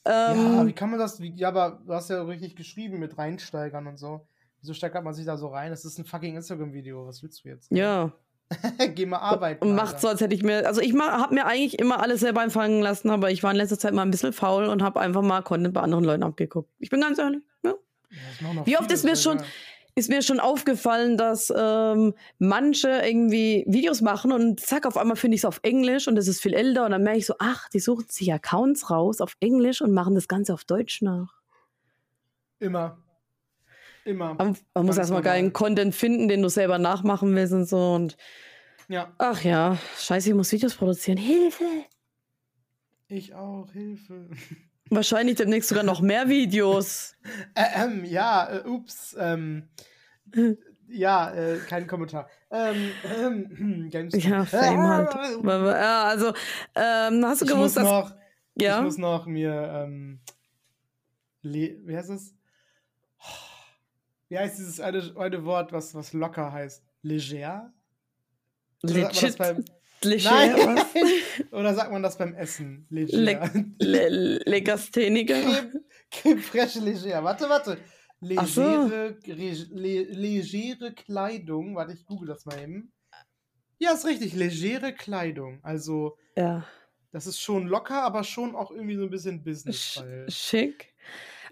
[0.05, 3.17] Ähm, ja, wie kann man das, wie, ja, aber du hast ja richtig geschrieben mit
[3.17, 4.25] reinsteigern und so.
[4.61, 5.69] Wieso steigert man sich da so rein?
[5.71, 7.07] Das ist ein fucking Instagram-Video.
[7.07, 7.71] Was willst du jetzt?
[7.71, 8.11] ja.
[8.95, 9.63] Geh mal arbeiten.
[9.63, 10.65] Und macht so, als hätte ich mir.
[10.65, 13.77] Also ich habe mir eigentlich immer alles selber einfallen lassen, aber ich war in letzter
[13.77, 16.67] Zeit mal ein bisschen faul und habe einfach mal Content bei anderen Leuten abgeguckt.
[16.79, 17.43] Ich bin ganz ehrlich.
[17.63, 17.75] Ja.
[18.09, 19.43] Ja, noch Wie oft ist mir schon, ja.
[19.95, 25.35] Ist mir schon aufgefallen, dass ähm, manche irgendwie Videos machen und zack, auf einmal finde
[25.35, 27.69] ich es auf Englisch und es ist viel älter und dann merke ich so, ach,
[27.69, 31.33] die suchen sich Accounts raus auf Englisch und machen das Ganze auf Deutsch nach.
[32.59, 32.97] Immer.
[34.05, 34.31] Immer.
[34.31, 38.17] Aber man muss erstmal geilen Content finden, den du selber nachmachen willst und so und
[38.87, 41.17] Ja, ach ja, scheiße, ich muss Videos produzieren.
[41.17, 41.65] Hilfe!
[43.09, 43.71] ich auch.
[43.71, 44.29] Hilfe.
[44.89, 47.15] Wahrscheinlich demnächst sogar noch mehr Videos.
[47.55, 49.15] Äh, ähm, ja, äh, ups.
[49.19, 49.69] Ähm,
[50.87, 52.27] ja, äh, kein Kommentar.
[52.51, 54.23] Ähm, ähm, GameStop.
[54.23, 55.15] Ja, Fame halt.
[55.43, 56.33] Äh, Ja, also,
[56.75, 57.83] ähm, hast du Ich gewusst, muss dass.
[57.83, 58.15] noch,
[58.55, 58.77] ja?
[58.79, 59.51] ich muss noch mir,
[59.85, 60.19] ähm,
[61.43, 62.33] wie heißt es?
[64.29, 66.83] Wie heißt dieses eine, eine Wort, was, was locker heißt?
[67.01, 67.71] Leger?
[68.81, 69.37] Sagt man das Legit.
[69.37, 69.65] beim-
[70.03, 70.79] Leger, Nein!
[71.51, 72.85] Oder sagt man das beim Essen?
[72.89, 73.49] Leger.
[73.79, 75.69] Le Le Legastheniker.
[76.41, 77.23] Fraiche leger.
[77.23, 77.77] Warte, warte.
[78.21, 78.61] So.
[78.61, 81.75] Legere, re, le, legere Kleidung.
[81.75, 82.91] Warte, ich google das mal eben.
[83.77, 84.33] Ja, ist richtig.
[84.33, 85.59] Legere Kleidung.
[85.63, 86.65] Also, Ja.
[87.11, 90.25] das ist schon locker, aber schon auch irgendwie so ein bisschen Sch Business-Style.
[90.29, 90.93] schick.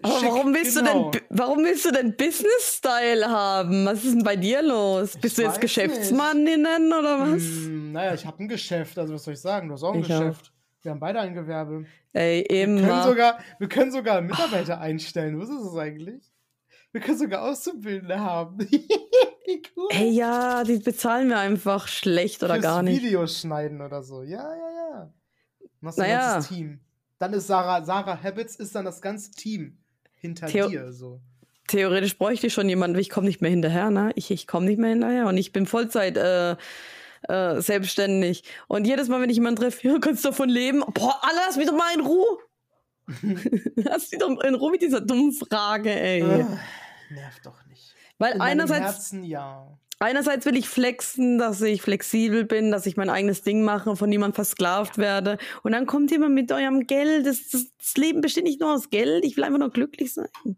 [0.02, 1.10] Aber Schick, warum willst genau.
[1.10, 3.84] du denn, warum willst du denn Business-Style haben?
[3.86, 5.14] Was ist denn bei dir los?
[5.16, 7.42] Ich Bist du jetzt Geschäftsmann nennen oder was?
[7.42, 8.98] Hm, naja, ich habe ein Geschäft.
[8.98, 9.68] Also, was soll ich sagen?
[9.68, 10.18] Du hast auch ein Ich auch.
[10.20, 10.52] Geschäft.
[10.82, 11.84] Wir haben beide ein Gewerbe.
[12.12, 13.02] Ey, Wir können immer.
[13.02, 15.38] sogar, wir können sogar Mitarbeiter einstellen.
[15.40, 16.22] Was ist das eigentlich?
[16.92, 18.58] Wir können sogar Auszubildende haben.
[19.74, 19.88] Cool.
[19.92, 23.02] Ey, ja, die bezahlen mir einfach schlecht oder Fürs gar nicht.
[23.02, 24.22] Videos schneiden oder so.
[24.22, 25.12] Ja, ja, ja.
[25.80, 26.18] Dann hast du Naja.
[26.18, 26.80] ein ganzes Team.
[27.18, 29.78] Dann ist Sarah, Sarah Habits ist dann das ganze Team
[30.20, 30.92] hinter Theo- dir.
[30.92, 31.20] So.
[31.68, 34.10] Theoretisch bräuchte ich schon jemanden, ich komme nicht mehr hinterher, ne?
[34.14, 36.56] Ich, ich komme nicht mehr hinterher und ich bin Vollzeit äh,
[37.28, 38.44] äh, selbstständig.
[38.68, 40.80] Und jedes Mal, wenn ich jemanden treffe, ja, kannst du davon leben?
[40.94, 42.38] Boah, Alter, lass mich doch mal in Ruhe.
[43.76, 46.22] lass mich doch in Ruhe mit dieser dummen Frage, ey.
[46.22, 46.58] Ah,
[47.10, 47.94] nervt doch nicht.
[48.18, 49.78] Weil In einerseits, Herzen ja.
[50.00, 54.08] Einerseits will ich flexen, dass ich flexibel bin, dass ich mein eigenes Ding mache, von
[54.08, 55.38] niemandem versklavt werde.
[55.62, 57.26] Und dann kommt jemand mit eurem Geld.
[57.26, 59.24] Das, das, das Leben besteht nicht nur aus Geld.
[59.24, 60.28] Ich will einfach nur glücklich sein.
[60.44, 60.56] Und,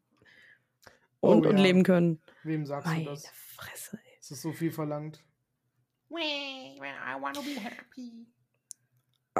[1.22, 1.62] Oh und ja.
[1.62, 2.20] leben können.
[2.44, 3.26] Wem sagst du Meine das?
[3.56, 4.18] Fresse, ey.
[4.20, 5.22] Ist das so viel verlangt?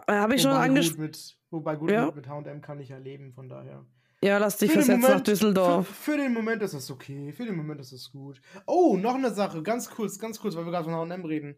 [0.06, 0.96] Äh, Habe ich schon wobei angesprochen.
[0.98, 2.06] gut mit, wobei gut Ja.
[2.06, 3.84] mit, mit H&M kann ich ja leben, von daher.
[4.22, 5.86] Ja, lass dich versetzen nach Moment- Düsseldorf.
[5.88, 7.32] Für, für den Moment ist es okay.
[7.32, 8.40] Für den Moment ist es gut.
[8.66, 9.62] Oh, noch eine Sache.
[9.62, 11.56] Ganz kurz, ganz kurz, weil wir gerade von H&M reden.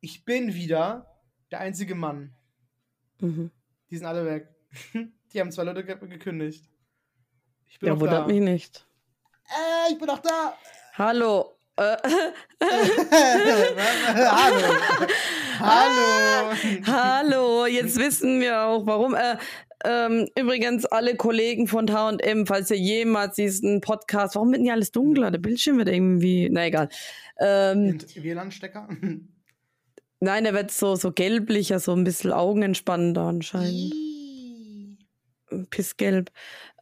[0.00, 1.06] Ich bin wieder
[1.50, 2.34] der einzige Mann.
[3.20, 3.50] Mhm.
[3.90, 4.48] Die sind alle weg.
[5.32, 6.68] Die haben zwei Leute ge gekündigt.
[7.68, 8.00] Ich bin Ja, da.
[8.00, 8.86] wundert mich nicht.
[9.48, 10.56] Äh, ich bin noch da.
[10.94, 11.56] Hallo.
[11.76, 11.96] Äh,
[14.16, 14.76] Hallo.
[15.58, 16.52] Hallo.
[16.86, 19.14] hallo, jetzt wissen wir auch, warum.
[19.14, 19.36] Äh,
[19.86, 24.72] ähm, übrigens, alle Kollegen von H&M, falls ihr jemals diesen Podcast, warum wird denn hier
[24.74, 25.30] alles dunkler?
[25.30, 26.88] Der Bildschirm wird irgendwie, na egal.
[27.38, 28.88] Ähm, Und WLAN-Stecker?
[30.20, 33.92] nein, der wird so, so gelblicher, so ein bisschen augenentspannender anscheinend.
[35.70, 36.30] Pissgelb.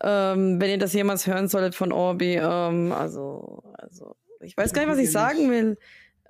[0.03, 4.83] Ähm, wenn ihr das jemals hören solltet von Orbi, ähm, also, also, ich weiß gar
[4.83, 5.77] nicht, was ich sagen will.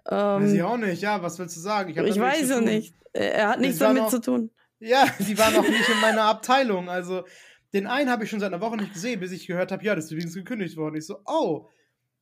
[0.05, 1.91] Weiß ich Ähm, auch nicht, ja, was willst du sagen?
[1.91, 2.64] ich nichts weiß tun.
[2.64, 2.95] nicht.
[3.12, 4.51] Er hat nichts damit noch- zu tun.
[4.85, 6.91] Ja, die waren noch nicht in meiner Abteilung.
[6.91, 7.24] Also,
[7.72, 9.95] den einen habe ich schon seit einer Woche nicht gesehen, bis ich gehört habe, ja,
[9.95, 10.97] das ist übrigens gekündigt worden.
[10.97, 11.70] Ich so, oh.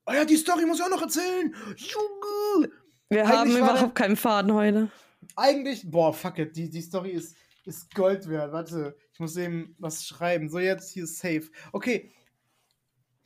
[0.07, 1.53] Oh ja, die Story muss ich auch noch erzählen.
[1.77, 2.71] Junge.
[3.09, 4.91] Wir Eigentlich haben überhaupt keinen Faden heute.
[5.35, 8.53] Eigentlich, boah, fuck it, die, die Story ist, ist Gold wert.
[8.53, 10.49] Warte, ich muss eben was schreiben.
[10.49, 11.51] So, jetzt hier ist safe.
[11.73, 12.13] Okay.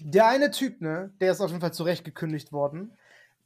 [0.03, 2.97] Der eine Typ, ne, der ist auf jeden Fall zurecht gekündigt worden.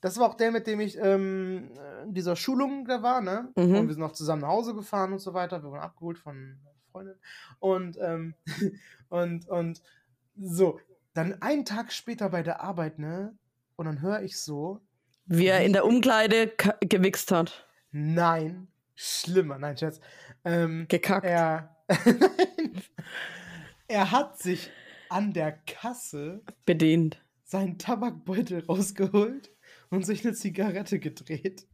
[0.00, 1.70] Das war auch der, mit dem ich ähm,
[2.04, 3.52] in dieser Schulung da war, ne?
[3.56, 3.76] Mhm.
[3.76, 5.62] Und wir sind auch zusammen nach Hause gefahren und so weiter.
[5.62, 6.58] Wir wurden abgeholt von
[6.90, 7.16] Freundin.
[7.58, 8.34] Und, ähm,
[9.08, 9.82] und, und
[10.36, 10.80] so.
[11.12, 13.36] Dann einen Tag später bei der Arbeit, ne?
[13.76, 14.80] Und dann höre ich so,
[15.26, 17.66] Wie er in der Umkleide gewichst hat.
[17.90, 20.00] nein, schlimmer, nein, Schatz.
[20.44, 21.26] Ähm, Gekackt.
[21.26, 21.76] er,
[23.88, 24.70] er hat sich
[25.08, 27.22] an der Kasse Bedient.
[27.44, 29.50] seinen Tabakbeutel rausgeholt
[29.90, 31.66] und sich eine Zigarette gedreht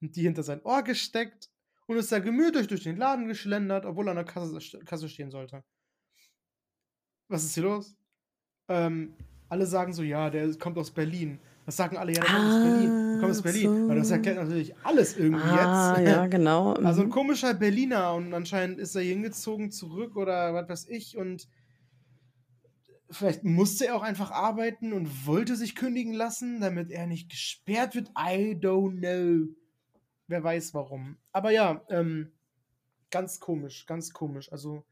[0.00, 1.50] und die hinter sein Ohr gesteckt
[1.86, 5.30] und ist da gemütlich durch den Laden geschlendert, obwohl er an der Kasse, Kasse stehen
[5.30, 5.62] sollte.
[7.28, 7.96] Was ist hier los?
[8.68, 9.14] Ähm,
[9.48, 11.38] alle sagen so, ja, der kommt aus Berlin.
[11.66, 13.10] Das sagen alle, ja, der kommt aus Berlin.
[13.12, 13.62] Der kommt aus Ah, Berlin.
[13.78, 13.84] so.
[13.84, 16.08] Aber das erklärt natürlich alles irgendwie Ah, jetzt.
[16.08, 16.72] ja, genau.
[16.74, 17.12] Also ein mhm.
[17.12, 21.48] komischer Berliner und anscheinend ist er hier hingezogen zurück oder was weiß ich und
[23.10, 27.94] vielleicht musste er auch einfach arbeiten und wollte sich kündigen lassen, damit er nicht gesperrt
[27.94, 28.08] wird.
[28.10, 29.48] I don't know.
[30.28, 31.16] Wer weiß warum.
[31.32, 32.32] Aber ja, ähm,
[33.10, 34.50] ganz komisch, ganz komisch.
[34.50, 34.84] Also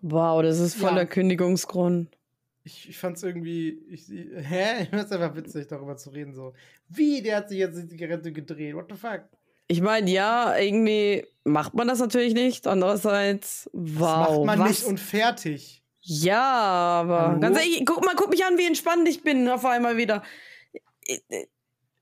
[0.00, 1.06] wow, das ist voller Ja.
[1.06, 2.16] Kündigungsgrund.
[2.62, 4.82] ich, ich fand es irgendwie, ich, hä?
[4.82, 6.34] Ich fand's einfach witzig, darüber zu reden.
[6.34, 6.52] So,
[6.88, 8.74] wie, der hat sich jetzt die Zigarette gedreht.
[8.74, 9.22] What the fuck?
[9.66, 12.66] Ich meine, ja, irgendwie macht man das natürlich nicht.
[12.66, 14.00] Andererseits, Das wow.
[14.00, 14.68] macht man was?
[14.68, 15.82] nicht und fertig.
[16.02, 17.40] Ja, aber Hallo?
[17.40, 20.22] ganz ehrlich, guck mal, guck mich an, wie entspannt ich bin auf einmal wieder.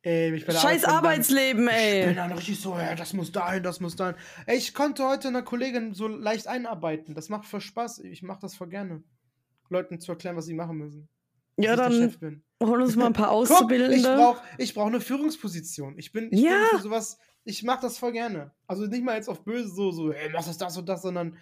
[0.03, 2.15] Ey, Scheiß Arbeit bin dann- Arbeitsleben, Ich bin ey.
[2.15, 4.15] dann richtig so, ja, das muss dahin, das muss dahin.
[4.47, 7.15] Ey, ich konnte heute einer Kollegin so leicht einarbeiten.
[7.15, 7.99] Das macht voll Spaß.
[8.01, 9.03] Ich mache das voll gerne.
[9.71, 11.09] Leuten zu erklären, was sie machen müssen.
[11.57, 14.17] Ja, dann hol uns mal ein paar Guck, ich Auszubildende.
[14.17, 15.99] brauche ich brauch eine Führungsposition.
[15.99, 16.69] Ich bin, ich Ja.
[16.71, 18.53] bin für sowas, ich mache das voll gerne.
[18.69, 21.37] Also nicht mal jetzt auf böse so, so, ey, mach das, das und das, sondern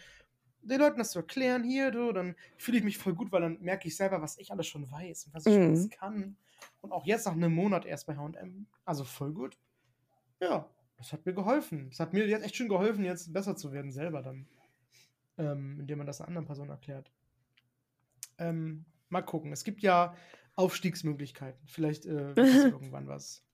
[0.69, 3.61] den Leuten das zu erklären, hier, du, dann fühle ich mich voll gut, weil dann
[3.61, 5.69] merke ich selber, was ich alles schon weiß und was ich schon Mhm.
[5.71, 6.37] alles kann.
[6.81, 8.67] Und auch jetzt nach einem Monat erst bei HM.
[8.85, 9.59] Also voll gut.
[10.41, 11.89] Ja, das hat mir geholfen.
[11.93, 14.47] Es hat mir jetzt echt schon geholfen, jetzt besser zu werden selber dann.
[15.39, 17.13] Ähm, indem man das einer anderen Person erklärt.
[18.39, 19.53] Ähm, mal gucken.
[19.53, 20.15] Es gibt ja
[20.55, 21.67] Aufstiegsmöglichkeiten.
[21.67, 23.46] Vielleicht äh, wird das irgendwann was.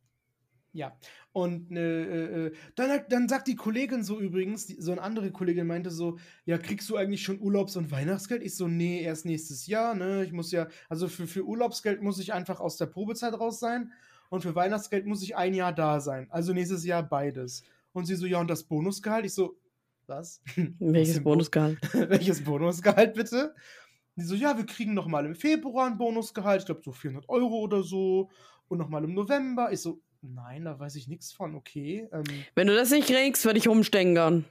[0.73, 0.97] Ja.
[1.33, 5.31] Und äh, äh, äh, dann, dann sagt die Kollegin so übrigens, die, so eine andere
[5.31, 8.43] Kollegin meinte so, ja, kriegst du eigentlich schon Urlaubs- und Weihnachtsgeld?
[8.43, 10.25] Ich so, nee, erst nächstes Jahr, ne?
[10.25, 13.93] Ich muss ja, also für, für Urlaubsgeld muss ich einfach aus der Probezeit raus sein
[14.31, 16.27] und für Weihnachtsgeld muss ich ein Jahr da sein.
[16.31, 17.65] Also nächstes Jahr beides.
[17.93, 19.27] Und sie so, ja, und das Bonusgehalt?
[19.27, 19.59] Ich so,
[20.07, 20.41] was?
[20.79, 21.79] Welches Bonusgehalt?
[21.93, 23.55] Welches Bonusgehalt bitte?
[24.17, 27.29] Die so, ja, wir kriegen noch mal im Februar ein Bonusgehalt, ich glaube so 400
[27.29, 28.31] Euro oder so.
[28.69, 29.71] Und noch mal im November.
[29.71, 32.09] Ich so, nein, da weiß ich nichts von, okay.
[32.13, 34.45] Ähm, Wenn du das nicht kriegst, werde ich rumstängern.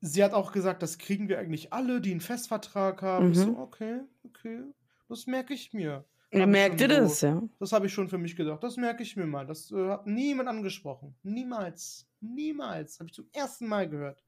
[0.00, 3.32] sie hat auch gesagt, das kriegen wir eigentlich alle, die einen Festvertrag haben.
[3.32, 3.42] Ich Mhm.
[3.54, 4.62] so, okay, okay,
[5.08, 6.04] das merke ich mir.
[6.32, 7.42] Ja, merkt ihr so- das, ja?
[7.58, 8.62] Das habe ich schon für mich gedacht.
[8.62, 9.46] Das merke ich mir mal.
[9.46, 11.16] Das äh, hat niemand angesprochen.
[11.24, 12.06] Niemals.
[12.20, 13.00] Niemals.
[13.00, 14.22] Habe ich zum ersten Mal gehört.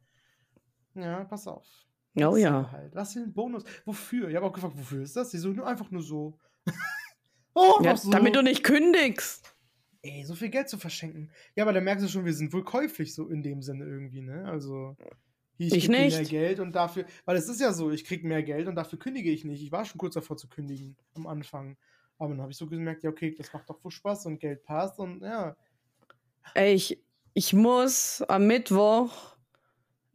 [0.94, 1.64] Ja, pass auf.
[2.16, 2.70] Oh ja.
[2.72, 2.94] Halt.
[2.94, 3.62] Was für ein Bonus?
[3.86, 4.28] Wofür?
[4.28, 5.30] Ich habe auch gefragt, wofür ist das?
[5.30, 6.38] Die so, nur einfach nur so.
[7.54, 8.10] oh, ja so.
[8.10, 9.54] damit du nicht kündigst.
[10.02, 11.30] Ey, so viel Geld zu verschenken.
[11.54, 14.20] Ja, aber da merkst du schon, wir sind wohl käuflich so in dem Sinne irgendwie,
[14.22, 14.44] ne?
[14.46, 14.96] Also,
[15.56, 16.16] hier, Ich krieg dir nicht.
[16.16, 18.98] mehr Geld und dafür, weil es ist ja so, ich krieg mehr Geld und dafür
[18.98, 19.62] kündige ich nicht.
[19.62, 21.76] Ich war schon kurz davor zu kündigen am Anfang.
[22.18, 24.64] Aber dann habe ich so gemerkt, ja, okay, das macht doch wohl Spaß und Geld
[24.64, 25.56] passt und ja.
[26.54, 27.00] Ey, ich,
[27.34, 29.36] ich muss am Mittwoch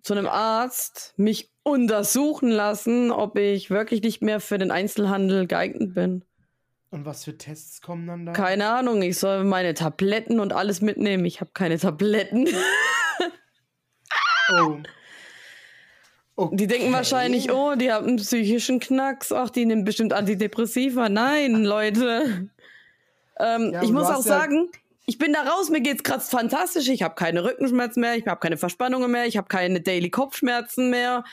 [0.02, 5.94] zu einem Arzt mich untersuchen lassen, ob ich wirklich nicht mehr für den Einzelhandel geeignet
[5.94, 6.24] bin.
[6.90, 8.32] Und was für Tests kommen dann da?
[8.34, 11.26] Keine Ahnung, ich soll meine Tabletten und alles mitnehmen.
[11.26, 12.48] Ich habe keine Tabletten.
[16.38, 16.50] Oh.
[16.54, 16.94] Die denken Okay.
[16.96, 19.32] wahrscheinlich, oh, die haben einen psychischen Knacks.
[19.32, 21.10] Ach, die nehmen bestimmt Antidepressiva.
[21.10, 22.50] Nein, Leute.
[23.40, 24.70] Ähm, Ja, ich muss auch ja- sagen,
[25.08, 26.88] ich bin da raus, mir geht's gerade fantastisch.
[26.90, 30.90] Ich habe keine Rückenschmerzen mehr, ich habe keine Verspannungen mehr, ich habe keine Daily Kopfschmerzen
[30.90, 31.24] mehr.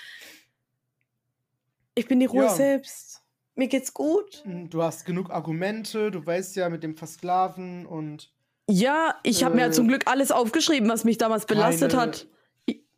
[1.95, 2.51] Ich bin die Ruhe Ja.
[2.55, 3.23] selbst.
[3.57, 4.43] Mir geht's gut.
[4.47, 8.33] Du hast genug Argumente, du weißt ja mit dem Versklaven und.
[8.69, 12.27] Ja, ich habe mir Äh, zum Glück alles aufgeschrieben, was mich damals belastet keine- hat.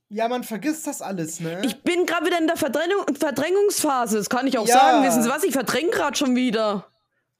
[0.09, 1.61] Ja, man vergisst das alles, ne?
[1.64, 4.16] Ich bin gerade wieder in der Verdrängung, Verdrängungsphase.
[4.18, 4.74] Das kann ich auch Ja.
[4.78, 5.07] sagen.
[5.07, 5.42] Wissen Sie was?
[5.42, 6.86] Ich verdränge gerade schon wieder.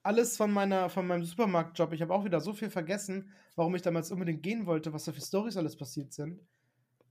[0.03, 1.91] alles von meiner von meinem Supermarktjob.
[1.93, 5.11] Ich habe auch wieder so viel vergessen, warum ich damals unbedingt gehen wollte, was da
[5.11, 6.39] für Stories alles passiert sind.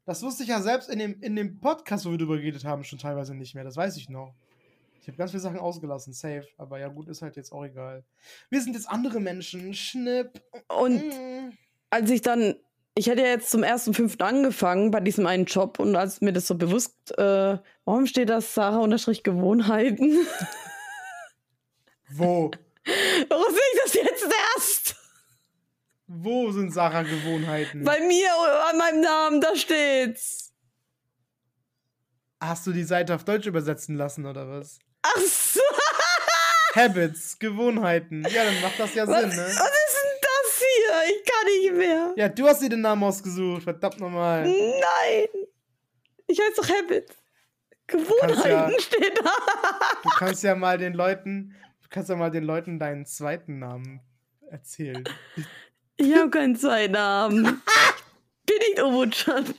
[0.06, 2.84] Das wusste ich ja selbst in dem, in dem Podcast, wo wir drüber geredet haben,
[2.84, 3.64] schon teilweise nicht mehr.
[3.64, 4.34] Das weiß ich noch.
[5.06, 6.48] Ich habe ganz viele Sachen ausgelassen, safe.
[6.58, 8.02] Aber ja, gut, ist halt jetzt auch egal.
[8.50, 9.72] Wir sind jetzt andere Menschen.
[9.72, 10.42] Schnipp.
[10.66, 11.52] Und Mm.
[11.90, 12.56] als ich dann,
[12.96, 16.32] ich hätte ja jetzt zum ersten fünften angefangen bei diesem einen Job und als mir
[16.32, 20.26] das so bewusst, äh, warum steht das Sarah unterstrich Gewohnheiten?
[22.08, 22.50] Wo?
[23.28, 24.26] warum sehe ich das jetzt
[24.56, 24.96] erst?
[26.08, 27.84] Wo sind Sarah-Gewohnheiten?
[27.84, 28.30] Bei mir
[28.70, 30.52] an meinem Namen, da steht's.
[32.40, 34.80] Hast du die Seite auf Deutsch übersetzen lassen oder was?
[35.08, 35.60] Ach so,
[36.74, 38.26] Habits, Gewohnheiten.
[38.30, 39.44] Ja, dann macht das ja was, Sinn, was ne?
[39.46, 41.16] ist denn das hier?
[41.16, 42.12] Ich kann nicht mehr.
[42.16, 44.42] Ja, du hast dir den Namen ausgesucht, verdammt nochmal.
[44.42, 45.28] Nein.
[46.26, 47.06] Ich heiße doch Habit.
[47.86, 49.30] Gewohnheiten ja- steht da.
[50.02, 54.00] Du kannst ja mal den Leuten, du kannst ja mal den Leuten deinen zweiten Namen
[54.50, 55.04] erzählen.
[55.96, 57.62] Ich habe keinen Zweitnamen.
[58.44, 59.54] Bin nicht Obo-chan.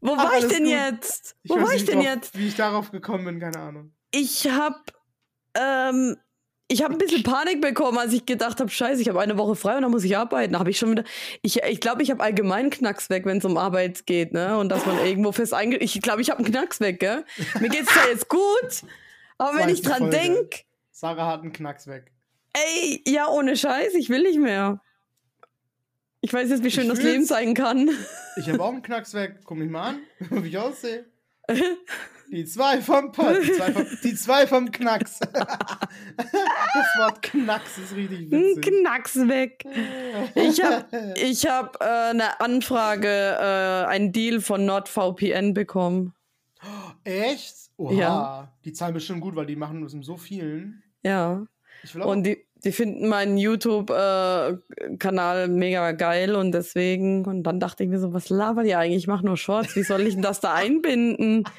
[0.00, 0.72] Wo Ach, war ich denn gut.
[0.72, 1.36] jetzt?
[1.44, 2.38] Wo weiß war ich nicht, denn drauf- jetzt?
[2.38, 3.92] Wie ich darauf gekommen bin, keine Ahnung.
[4.10, 4.92] Ich hab,
[5.54, 6.16] ähm,
[6.68, 9.56] ich habe ein bisschen Panik bekommen, als ich gedacht habe, scheiße, ich habe eine Woche
[9.56, 10.58] frei und dann muss ich arbeiten.
[10.58, 11.04] Habe ich schon wieder,
[11.42, 14.58] ich ich, glaube, ich habe allgemein Knacks weg, wenn es um Arbeit geht, ne?
[14.58, 15.78] Und dass man irgendwo fest einge...
[15.78, 17.24] Ich glaube, ich habe einen Knacks weg, gell?
[17.60, 18.82] Mir geht's zwar jetzt gut,
[19.38, 20.16] aber wenn ich dran Folge.
[20.16, 22.12] denk, Sarah hat einen Knacks weg.
[22.54, 24.80] ey, ja, ohne Scheiß, ich will nicht mehr.
[26.20, 27.02] Ich weiß jetzt, wie schön Ich das.
[27.02, 27.88] Leben sein kann.
[28.36, 29.36] Ich habe auch einen Knacks weg.
[29.44, 30.00] Guck mich mal an,
[30.42, 31.06] wie ich aussehe.
[32.30, 35.18] Die zwei vom Pott, die zwei vom, die zwei vom Knacks.
[35.32, 35.38] das
[36.98, 38.66] Wort Knacks ist richtig Ein witzig.
[38.66, 39.64] Knacks weg.
[40.34, 46.12] Ich habe ich hab, äh, eine Anfrage, äh, einen Deal von NordVPN bekommen.
[47.04, 47.54] Echt?
[47.78, 47.94] Oha.
[47.94, 48.52] Ja.
[48.64, 50.82] Die zahlen bestimmt gut, weil die machen das in so vielen.
[51.02, 51.46] Ja.
[51.94, 58.00] Und die, die finden meinen YouTube-Kanal mega geil und deswegen, und dann dachte ich mir
[58.00, 59.04] so, was labert ihr eigentlich?
[59.04, 61.44] Ich mache nur Shorts, wie soll ich denn das da einbinden?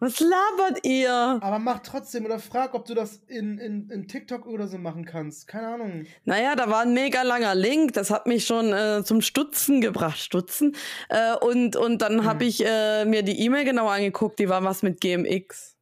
[0.00, 1.12] Was labert ihr?
[1.12, 5.04] Aber mach trotzdem oder frag, ob du das in, in, in TikTok oder so machen
[5.04, 5.46] kannst.
[5.46, 6.06] Keine Ahnung.
[6.24, 10.18] Naja, da war ein mega langer Link, das hat mich schon äh, zum Stutzen gebracht.
[10.18, 10.74] Stutzen.
[11.10, 14.82] Äh, und, und dann habe ich äh, mir die E-Mail genau angeguckt, die war was
[14.82, 15.76] mit GMX.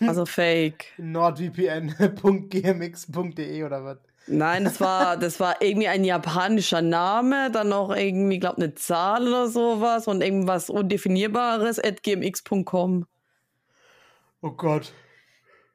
[0.00, 0.86] Also fake.
[0.96, 3.98] nordvpn.gmx.de oder was?
[4.28, 9.26] Nein, das war, das war irgendwie ein japanischer Name, dann noch irgendwie, glaub, eine Zahl
[9.26, 13.06] oder sowas und irgendwas Undefinierbares at gmx.com.
[14.42, 14.92] Oh Gott.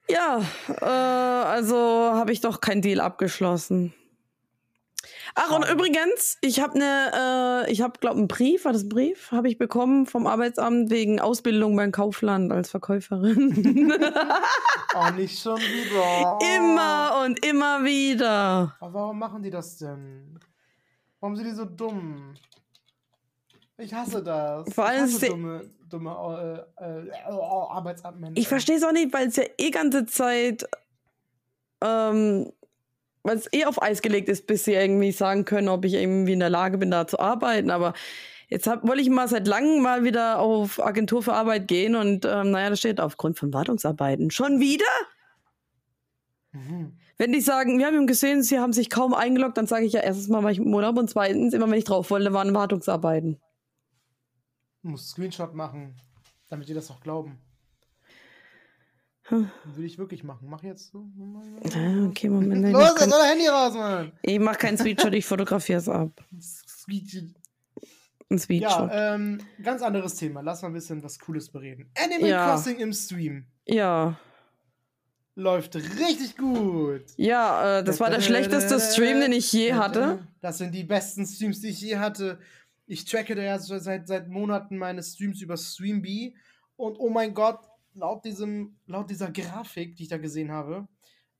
[0.09, 0.41] Ja,
[0.81, 3.93] äh, also habe ich doch keinen Deal abgeschlossen.
[5.35, 8.89] Ach, und übrigens, ich habe eine, äh, ich habe, glaube einen Brief, war das ein
[8.89, 13.93] Brief, habe ich bekommen vom Arbeitsamt wegen Ausbildung beim Kaufland als Verkäuferin.
[14.95, 16.37] Oh, nicht schon wieder.
[16.55, 18.75] immer und immer wieder.
[18.79, 20.37] Aber warum machen die das denn?
[21.19, 22.35] Warum sind die so dumm?
[23.79, 24.71] Ich hasse das.
[24.71, 27.11] Vor allem ich hasse se- dumme, dumme äh, äh, äh,
[27.71, 28.37] Arbeitsamtmenschen.
[28.37, 30.63] Ich verstehe es auch nicht, weil es ja eh ganze Zeit,
[31.81, 32.51] ähm,
[33.23, 36.33] weil es eh auf Eis gelegt ist, bis sie irgendwie sagen können, ob ich irgendwie
[36.33, 37.71] in der Lage bin, da zu arbeiten.
[37.71, 37.93] Aber
[38.49, 42.25] jetzt hab, wollte ich mal seit langem mal wieder auf Agentur für Arbeit gehen und
[42.25, 44.29] ähm, naja, da steht aufgrund von Wartungsarbeiten.
[44.29, 44.85] Schon wieder?
[46.51, 46.97] Mhm.
[47.17, 50.01] Wenn die sagen, wir haben gesehen, sie haben sich kaum eingeloggt, dann sage ich ja
[50.01, 53.39] erstens mal, war ich im Urlaub und zweitens, immer wenn ich drauf wollte, waren Wartungsarbeiten.
[54.81, 55.95] Du musst Screenshot machen,
[56.49, 57.39] damit die das auch glauben.
[59.27, 59.49] Hm.
[59.75, 60.47] Will ich wirklich machen.
[60.49, 61.05] Mach jetzt so.
[62.09, 62.73] Okay, Moment.
[62.73, 64.11] Los, jetzt soll Handy raus, Mann.
[64.21, 66.11] ich mach keinen Screenshot, ich fotografiere es ab.
[66.33, 66.41] Ein
[68.39, 68.89] Screenshot.
[68.89, 70.41] Ja, ähm, ganz anderes Thema.
[70.41, 71.89] Lass mal ein bisschen was Cooles bereden.
[71.97, 72.47] Animal Ja.
[72.49, 74.17] Crossing im Stream ja.
[75.35, 77.03] läuft richtig gut.
[77.15, 80.27] Ja, äh, das war der schlechteste Stream, den ich je hatte.
[80.41, 82.39] Das sind die besten Streams, die ich je hatte.
[82.87, 86.35] Ich tracke da ja seit, seit Monaten meine Streams über Streambee.
[86.75, 87.59] Und oh mein Gott,
[87.95, 90.87] laut, diesem, laut dieser Grafik, die ich da gesehen habe,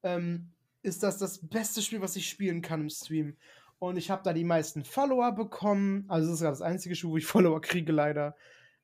[0.03, 0.51] ähm,
[0.81, 3.37] ist das das beste Spiel, was ich spielen kann im Stream.
[3.79, 6.05] Und ich habe da die meisten Follower bekommen.
[6.07, 8.35] Also, das ist ja das einzige Spiel, wo ich Follower kriege, leider.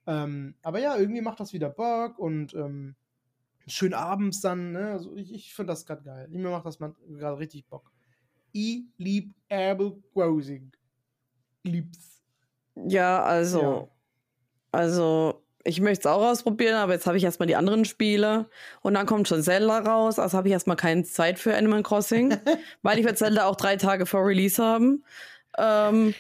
[0.07, 2.95] Ähm, aber ja, irgendwie macht das wieder Bock und ähm,
[3.67, 4.72] schön abends dann.
[4.72, 4.91] Ne?
[4.91, 6.28] Also, ich, ich finde das gerade geil.
[6.30, 7.91] Mir macht das gerade richtig Bock.
[8.51, 10.72] Ich lieb Animal Crossing.
[11.63, 12.24] Lieb's.
[12.76, 13.88] Ja, also, Ja.
[14.72, 18.49] also, ich möchte es auch ausprobieren, aber jetzt habe ich erstmal die anderen Spiele.
[18.82, 22.36] Und dann kommt schon Zelda raus, also habe ich erstmal keine Zeit für Animal Crossing,
[22.82, 25.05] weil ich werde Zelda auch drei Tage vor Release haben.
[25.57, 26.13] Ähm,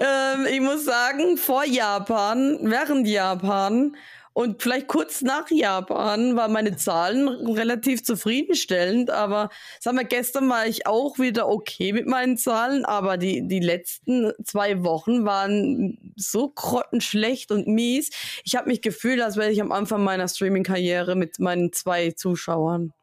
[0.00, 3.96] ähm, ich muss sagen, vor Japan, während Japan
[4.34, 10.66] und vielleicht kurz nach Japan waren meine Zahlen relativ zufriedenstellend, aber sagen wir, gestern war
[10.66, 16.48] ich auch wieder okay mit meinen Zahlen, aber die, die letzten zwei Wochen waren so
[16.48, 18.10] grottenschlecht und mies.
[18.44, 22.94] Ich habe mich gefühlt, als wäre ich am Anfang meiner Streaming-Karriere mit meinen zwei Zuschauern.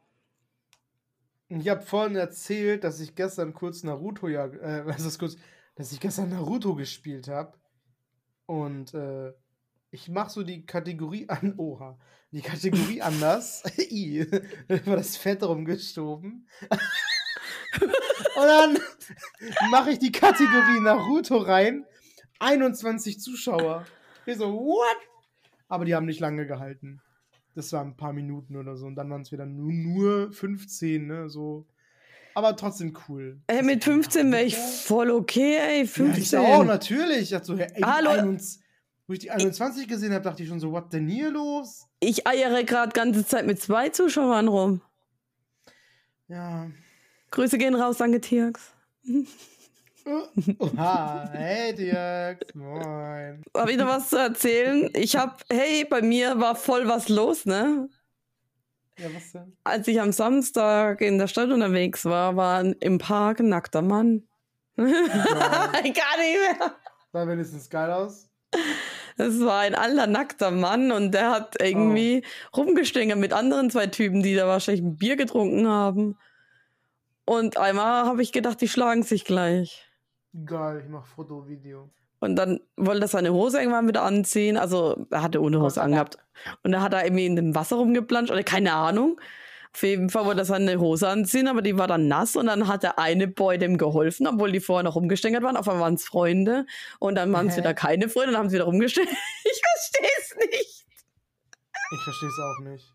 [1.49, 5.36] Ich habe vorhin erzählt, dass ich gestern kurz Naruto ja, äh, was ist kurz,
[5.75, 7.53] dass ich gestern Naruto gespielt habe.
[8.47, 9.32] Und äh,
[9.92, 11.98] ich mache so die Kategorie an, oha,
[12.32, 13.64] die Kategorie anders.
[13.78, 14.20] I,
[14.68, 16.48] über das Fett rumgestoben.
[18.36, 18.78] Und dann
[19.72, 21.86] mache ich die Kategorie Naruto rein.
[22.40, 23.86] 21 Zuschauer.
[24.26, 24.98] Ich so, what?
[25.68, 27.02] Aber die haben nicht lange gehalten.
[27.56, 28.86] Das waren ein paar Minuten oder so.
[28.86, 31.30] Und dann waren es wieder nur, nur 15, ne?
[31.30, 31.68] So.
[32.34, 33.42] aber trotzdem cool.
[33.48, 35.88] Ey, mit 15 wäre ich voll okay, ey.
[35.88, 36.42] 15.
[36.42, 37.22] Ja, ich auch, natürlich.
[37.24, 38.12] Ich dachte so, ey, Hallo.
[38.12, 38.62] 21,
[39.10, 41.88] wo ich die 21 gesehen habe, dachte ich schon so, what denn hier los?
[41.99, 44.82] Ich eiere gerade ganze Zeit mit zwei Zuschauern rum.
[46.28, 46.68] Ja.
[47.32, 48.72] Grüße gehen raus, danke Tirks.
[50.60, 53.43] Oha, hey Dirk, moin.
[53.55, 54.89] Hab ich noch was zu erzählen?
[54.93, 57.89] Ich hab, hey, bei mir war voll was los, ne?
[58.97, 59.57] Ja, was denn?
[59.64, 64.24] Als ich am Samstag in der Stadt unterwegs war, war im Park ein nackter Mann.
[64.78, 66.76] Ja, Gar nicht mehr.
[67.12, 68.30] sah wenigstens geil aus.
[69.20, 72.24] Es war ein alter nackter Mann und der hat irgendwie
[72.55, 76.17] rumgestängert mit anderen zwei Typen, die da wahrscheinlich ein Bier getrunken haben.
[77.26, 79.86] Und einmal habe ich gedacht, die schlagen sich gleich.
[80.45, 81.89] Geil, ich mach Foto, Video.
[82.22, 84.55] Und dann wollte er seine Hose irgendwann wieder anziehen.
[84.55, 86.17] Also er hatte ohne Hose angehabt.
[86.63, 89.20] Und er hat da irgendwie in dem Wasser rumgeplanscht oder keine Ahnung.
[89.74, 92.67] Auf jeden Fall wollte er seine Hose anziehen, aber die war dann nass und dann
[92.67, 95.55] hat der eine Boy dem geholfen, obwohl die vorher noch rumgestängert waren.
[95.57, 96.65] Auf einmal waren es Freunde
[96.97, 99.13] und dann waren es wieder keine Freunde und dann haben sie wieder rumgestängert.
[99.43, 100.86] Ich verstehe es nicht.
[101.91, 102.93] Ich versteh's auch nicht.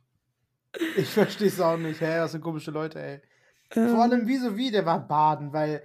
[0.97, 2.01] Ich versteh's auch nicht.
[2.01, 3.21] Hä, was sind komische Leute, ey.
[3.71, 4.71] Vor allem, wieso wie?
[4.71, 5.83] Der war baden, weil.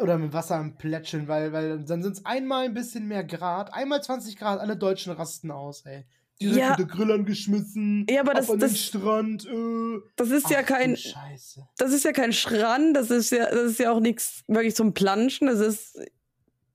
[0.00, 3.74] Oder mit Wasser am Plätscheln, weil, weil dann sind es einmal ein bisschen mehr Grad,
[3.74, 6.06] einmal 20 Grad, alle Deutschen rasten aus, ey.
[6.40, 6.70] Direkt Ja.
[6.70, 8.06] mit der Grill angeschmissen.
[8.10, 9.46] Ja, aber das- auf an den das- Strand.
[9.46, 10.00] Äh.
[10.16, 11.66] Das ist ja Ach du kein, Scheiße.
[11.78, 14.92] das ist ja kein Strand, das ist ja, das ist ja auch nichts wirklich zum
[14.94, 15.46] Planschen.
[15.46, 15.98] Das ist,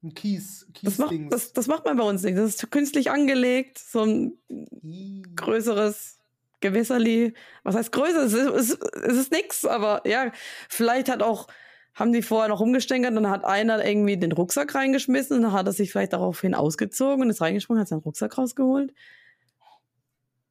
[0.04, 2.38] Ein Kies, das macht, das, das macht man bei uns nicht.
[2.38, 4.34] Das ist künstlich angelegt, so ein
[4.84, 5.24] Ih.
[5.36, 6.20] größeres
[6.60, 7.34] Gewässerli.
[7.64, 8.24] Was heißt größer?
[8.24, 10.32] Es ist, es, ist- es ist nix, aber ja,
[10.70, 11.48] vielleicht hat auch,
[11.94, 15.66] haben die vorher noch rumgestänkert, dann hat einer irgendwie den Rucksack reingeschmissen und dann hat
[15.66, 18.94] er sich vielleicht daraufhin ausgezogen und ist reingesprungen, hat seinen Rucksack rausgeholt.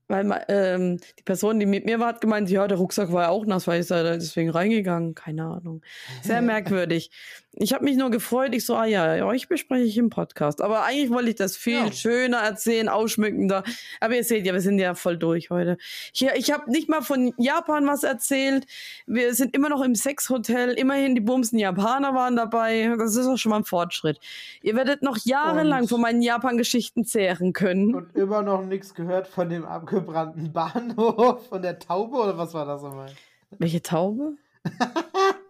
[0.08, 3.28] Weil ähm, die Person, die mit mir war, hat gemeint, ja, der Rucksack war ja
[3.30, 5.14] auch nass, weil ist er da deswegen reingegangen.
[5.14, 5.82] Keine Ahnung.
[6.22, 7.10] Sehr merkwürdig.
[7.58, 10.60] Ich habe mich nur gefreut, ich so, ah ja, euch bespreche ich im Podcast.
[10.60, 11.90] Aber eigentlich wollte ich das viel Ja.
[11.90, 13.64] schöner erzählen, ausschmückender.
[13.98, 15.78] Aber ihr seht ja, wir sind ja voll durch heute.
[16.12, 18.66] Ich, ich habe nicht mal von Japan was erzählt.
[19.06, 20.72] Wir sind immer noch im Sexhotel.
[20.74, 22.94] Immerhin die bumsen Japaner waren dabei.
[22.98, 24.20] Das ist auch schon mal ein Fortschritt.
[24.62, 27.94] Ihr werdet noch jahrelang Und- von meinen Japan-Geschichten zehren können.
[27.94, 32.66] Und immer noch nichts gehört von dem abgebrannten Bahnhof, von der Taube oder was war
[32.66, 33.10] das nochmal?
[33.58, 34.34] Welche Taube?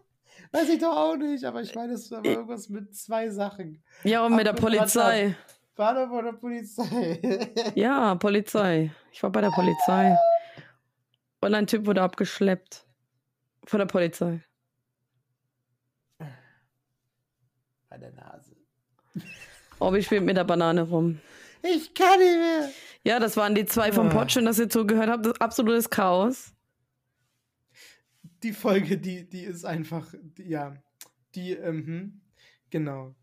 [0.57, 3.83] Weiß ich doch auch nicht, aber ich meine, es war irgendwas mit zwei Sachen.
[4.05, 5.37] Ja, und mit der Polizei.
[5.75, 7.21] Bahnhof oder Polizei?
[7.75, 8.91] Ja, Polizei.
[9.13, 10.17] Ich war bei der Polizei.
[11.43, 12.87] Und ein Typ wurde abgeschleppt.
[13.67, 14.43] Von der Polizei.
[17.91, 18.57] Bei der Nase.
[19.79, 21.21] Obi spielt mit der Banane rum.
[21.63, 22.71] Ich kann nicht mehr.
[23.05, 24.11] Ja, das waren die zwei vom Ah.
[24.11, 24.33] Pod.
[24.33, 25.27] Schön, dass ihr zugehört habt.
[25.27, 26.55] Das ist absolutes Chaos.
[28.47, 30.77] Die Folge, die, die ist einfach, die, ja,
[31.35, 32.21] die, ähm, hm,
[32.71, 33.17] genau.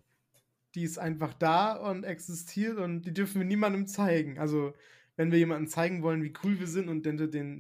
[0.76, 4.38] Die ist einfach da und existiert und die dürfen wir niemandem zeigen.
[4.38, 4.74] Also,
[5.16, 7.60] wenn wir jemandem zeigen wollen, wie cool wir sind und den, den,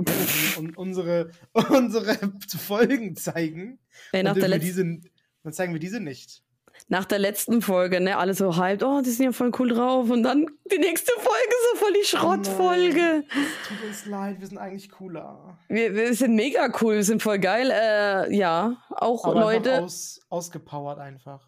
[0.57, 1.31] und unsere,
[1.69, 3.79] unsere Folgen zeigen,
[4.11, 4.99] dann, wir Letz diese,
[5.43, 6.43] dann zeigen wir diese nicht.
[6.89, 8.83] nach der letzten Folge, ne, alle so hyped.
[8.83, 10.09] Oh, die sind ja voll cool drauf.
[10.09, 13.23] Und dann die nächste Folge voll die Schrottfolge.
[13.29, 15.57] Es tut uns leid, wir sind eigentlich cooler.
[15.67, 17.71] Wir, wir sind mega cool, wir sind voll geil.
[17.71, 19.71] Äh, ja, auch Aber Leute.
[19.71, 21.41] einfach aus, ausgepowert einfach.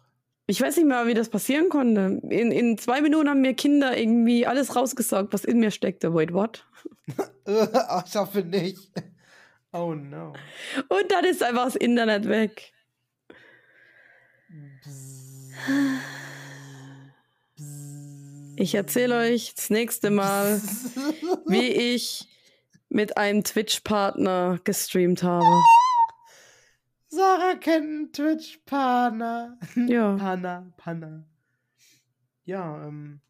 [0.48, 2.20] Ich weiß nicht mehr, wie das passieren konnte.
[2.30, 6.14] In, in zwei Minuten haben mir Kinder irgendwie alles rausgesaugt, was in mir steckte.
[6.14, 6.64] Wait, what?
[8.06, 8.90] Ich hoffe nicht.
[9.72, 10.32] Oh no.
[10.88, 12.72] Und dann ist einfach das Internet weg.
[18.56, 20.60] Ich erzähle euch das nächste Mal,
[21.46, 22.26] wie ich
[22.88, 25.46] mit einem Twitch-Partner gestreamt habe.
[27.08, 29.58] Sarah kennt einen Twitch-Partner.
[29.74, 30.16] Ja.
[30.18, 31.26] Panna, Panna.
[32.44, 33.20] Ja, ähm,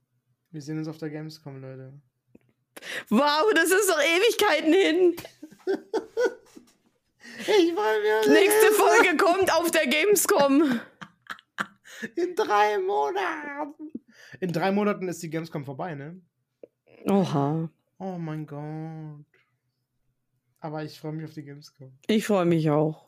[0.51, 1.93] wir sehen uns auf der Gamescom, Leute.
[3.09, 5.17] Wow, das ist doch Ewigkeiten hin.
[7.39, 10.81] Ich freue mich auf Nächste Folge kommt auf der Gamescom.
[12.15, 13.96] In drei Monaten.
[14.41, 16.21] In drei Monaten ist die Gamescom vorbei, ne?
[17.09, 17.69] Oha.
[17.99, 19.25] Oh mein Gott.
[20.61, 21.93] Aber ich freue mich auf die Gamescom.
[22.07, 23.05] Ich freue mich auch.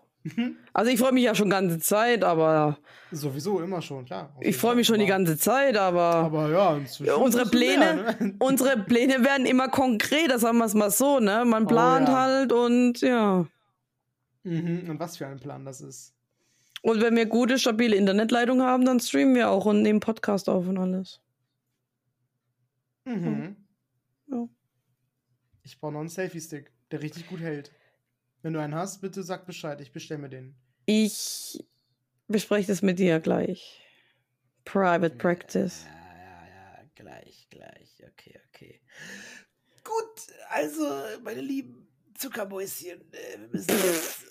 [0.74, 2.78] Also ich freue mich ja schon ganze Zeit, aber
[3.12, 4.34] Sowieso immer schon, klar.
[4.40, 6.70] Ich freue mich schon die ganze Zeit, aber Aber ja,
[7.16, 8.34] unsere es mehr, Pläne- ne?
[8.38, 11.44] unsere Pläne werden immer konkreter, sagen wir es mal so, ne?
[11.46, 12.14] Man Oh, plant ja.
[12.20, 13.46] halt und ja.
[14.42, 16.12] Mhm, und was für ein Plan das ist.
[16.82, 20.66] Und wenn wir gute, stabile Internetleitung haben, dann streamen wir auch und nehmen Podcast auf
[20.66, 21.20] und alles.
[23.04, 23.56] Mhm.
[24.30, 24.48] Ja.
[25.62, 27.72] Ich brauche noch einen Selfie-Stick, der richtig gut hält.
[28.42, 30.54] Wenn du einen hast, bitte sag Bescheid, ich bestelle mir den.
[30.86, 31.64] Ich
[32.28, 33.82] bespreche das mit dir gleich.
[34.64, 35.84] Private Practice.
[35.84, 38.02] Ja, ja, ja, gleich, gleich.
[38.12, 38.80] Okay, okay.
[39.82, 40.86] Gut, also,
[41.24, 44.26] meine lieben Zuckermäuschen, äh, wir müssen jetzt,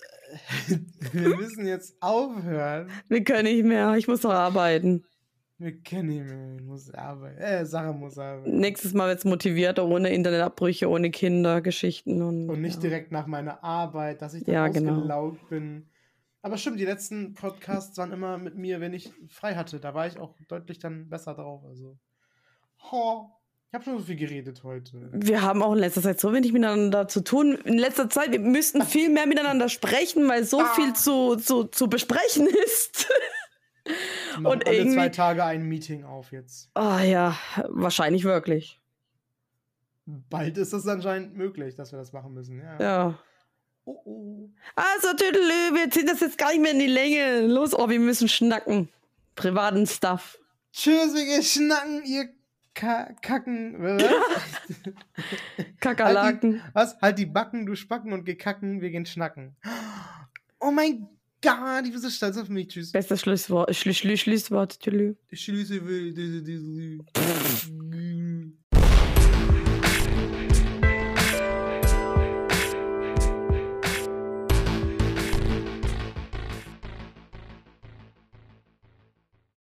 [1.12, 2.90] wir müssen jetzt aufhören.
[3.08, 3.94] Wir können nicht mehr.
[3.96, 5.04] Ich muss noch arbeiten.
[5.60, 7.38] Wir kennen nicht mehr, ich muss arbeiten.
[7.38, 8.60] Äh, Sarah muss arbeiten.
[8.60, 12.48] Nächstes Mal wird es motivierter, ohne Internetabbrüche, ohne Kindergeschichten und.
[12.48, 12.82] Und nicht ja.
[12.82, 14.94] direkt nach meiner Arbeit, dass ich dann Ja, genau.
[14.94, 15.88] ausgelaugt bin.
[16.42, 19.80] Aber stimmt, die letzten Podcasts waren immer mit mir, wenn ich frei hatte.
[19.80, 21.64] Da war ich auch deutlich dann besser drauf.
[21.64, 21.98] Also.
[22.92, 23.28] Ho,
[23.70, 25.08] ich habe schon so viel geredet heute.
[25.12, 27.54] Wir haben auch in letzter Zeit so wenig miteinander zu tun.
[27.64, 31.88] In letzter Zeit, wir müssten viel mehr miteinander sprechen, weil so viel zu, zu, zu
[31.88, 33.08] besprechen ist.
[34.38, 36.70] Und alle irgendwie- zwei Tage ein Meeting auf jetzt.
[36.74, 37.36] Ah ja,
[37.68, 38.80] wahrscheinlich wirklich.
[40.06, 42.58] Bald ist es anscheinend möglich, dass wir das machen müssen.
[42.58, 42.78] Ja.
[42.80, 43.18] Ja.
[43.84, 44.48] Oh, oh.
[44.74, 47.46] Also, Tüdelü, wir ziehen das jetzt gar nicht mehr in die Länge.
[47.46, 48.88] Los, oh, wir müssen schnacken.
[49.34, 50.38] Privaten Stuff.
[50.72, 52.28] Tschüss, wir gehen schnacken, ihr
[52.78, 53.74] Ka Kacken.
[53.80, 54.04] Was?
[55.80, 56.62] Kakerlaken.
[56.74, 56.96] Was?
[57.02, 59.56] Halt die Backen, du Spacken und gekacken, wir gehen schnacken.
[60.60, 61.08] Oh mein
[61.42, 62.68] Gott, ich bin so stolz auf mich.
[62.68, 62.92] Tschüss.
[62.92, 63.74] Bestes Schlusswort.
[63.74, 65.16] Schlu Schlu Schlusswort, Tüdelü.
[65.28, 65.48] Ich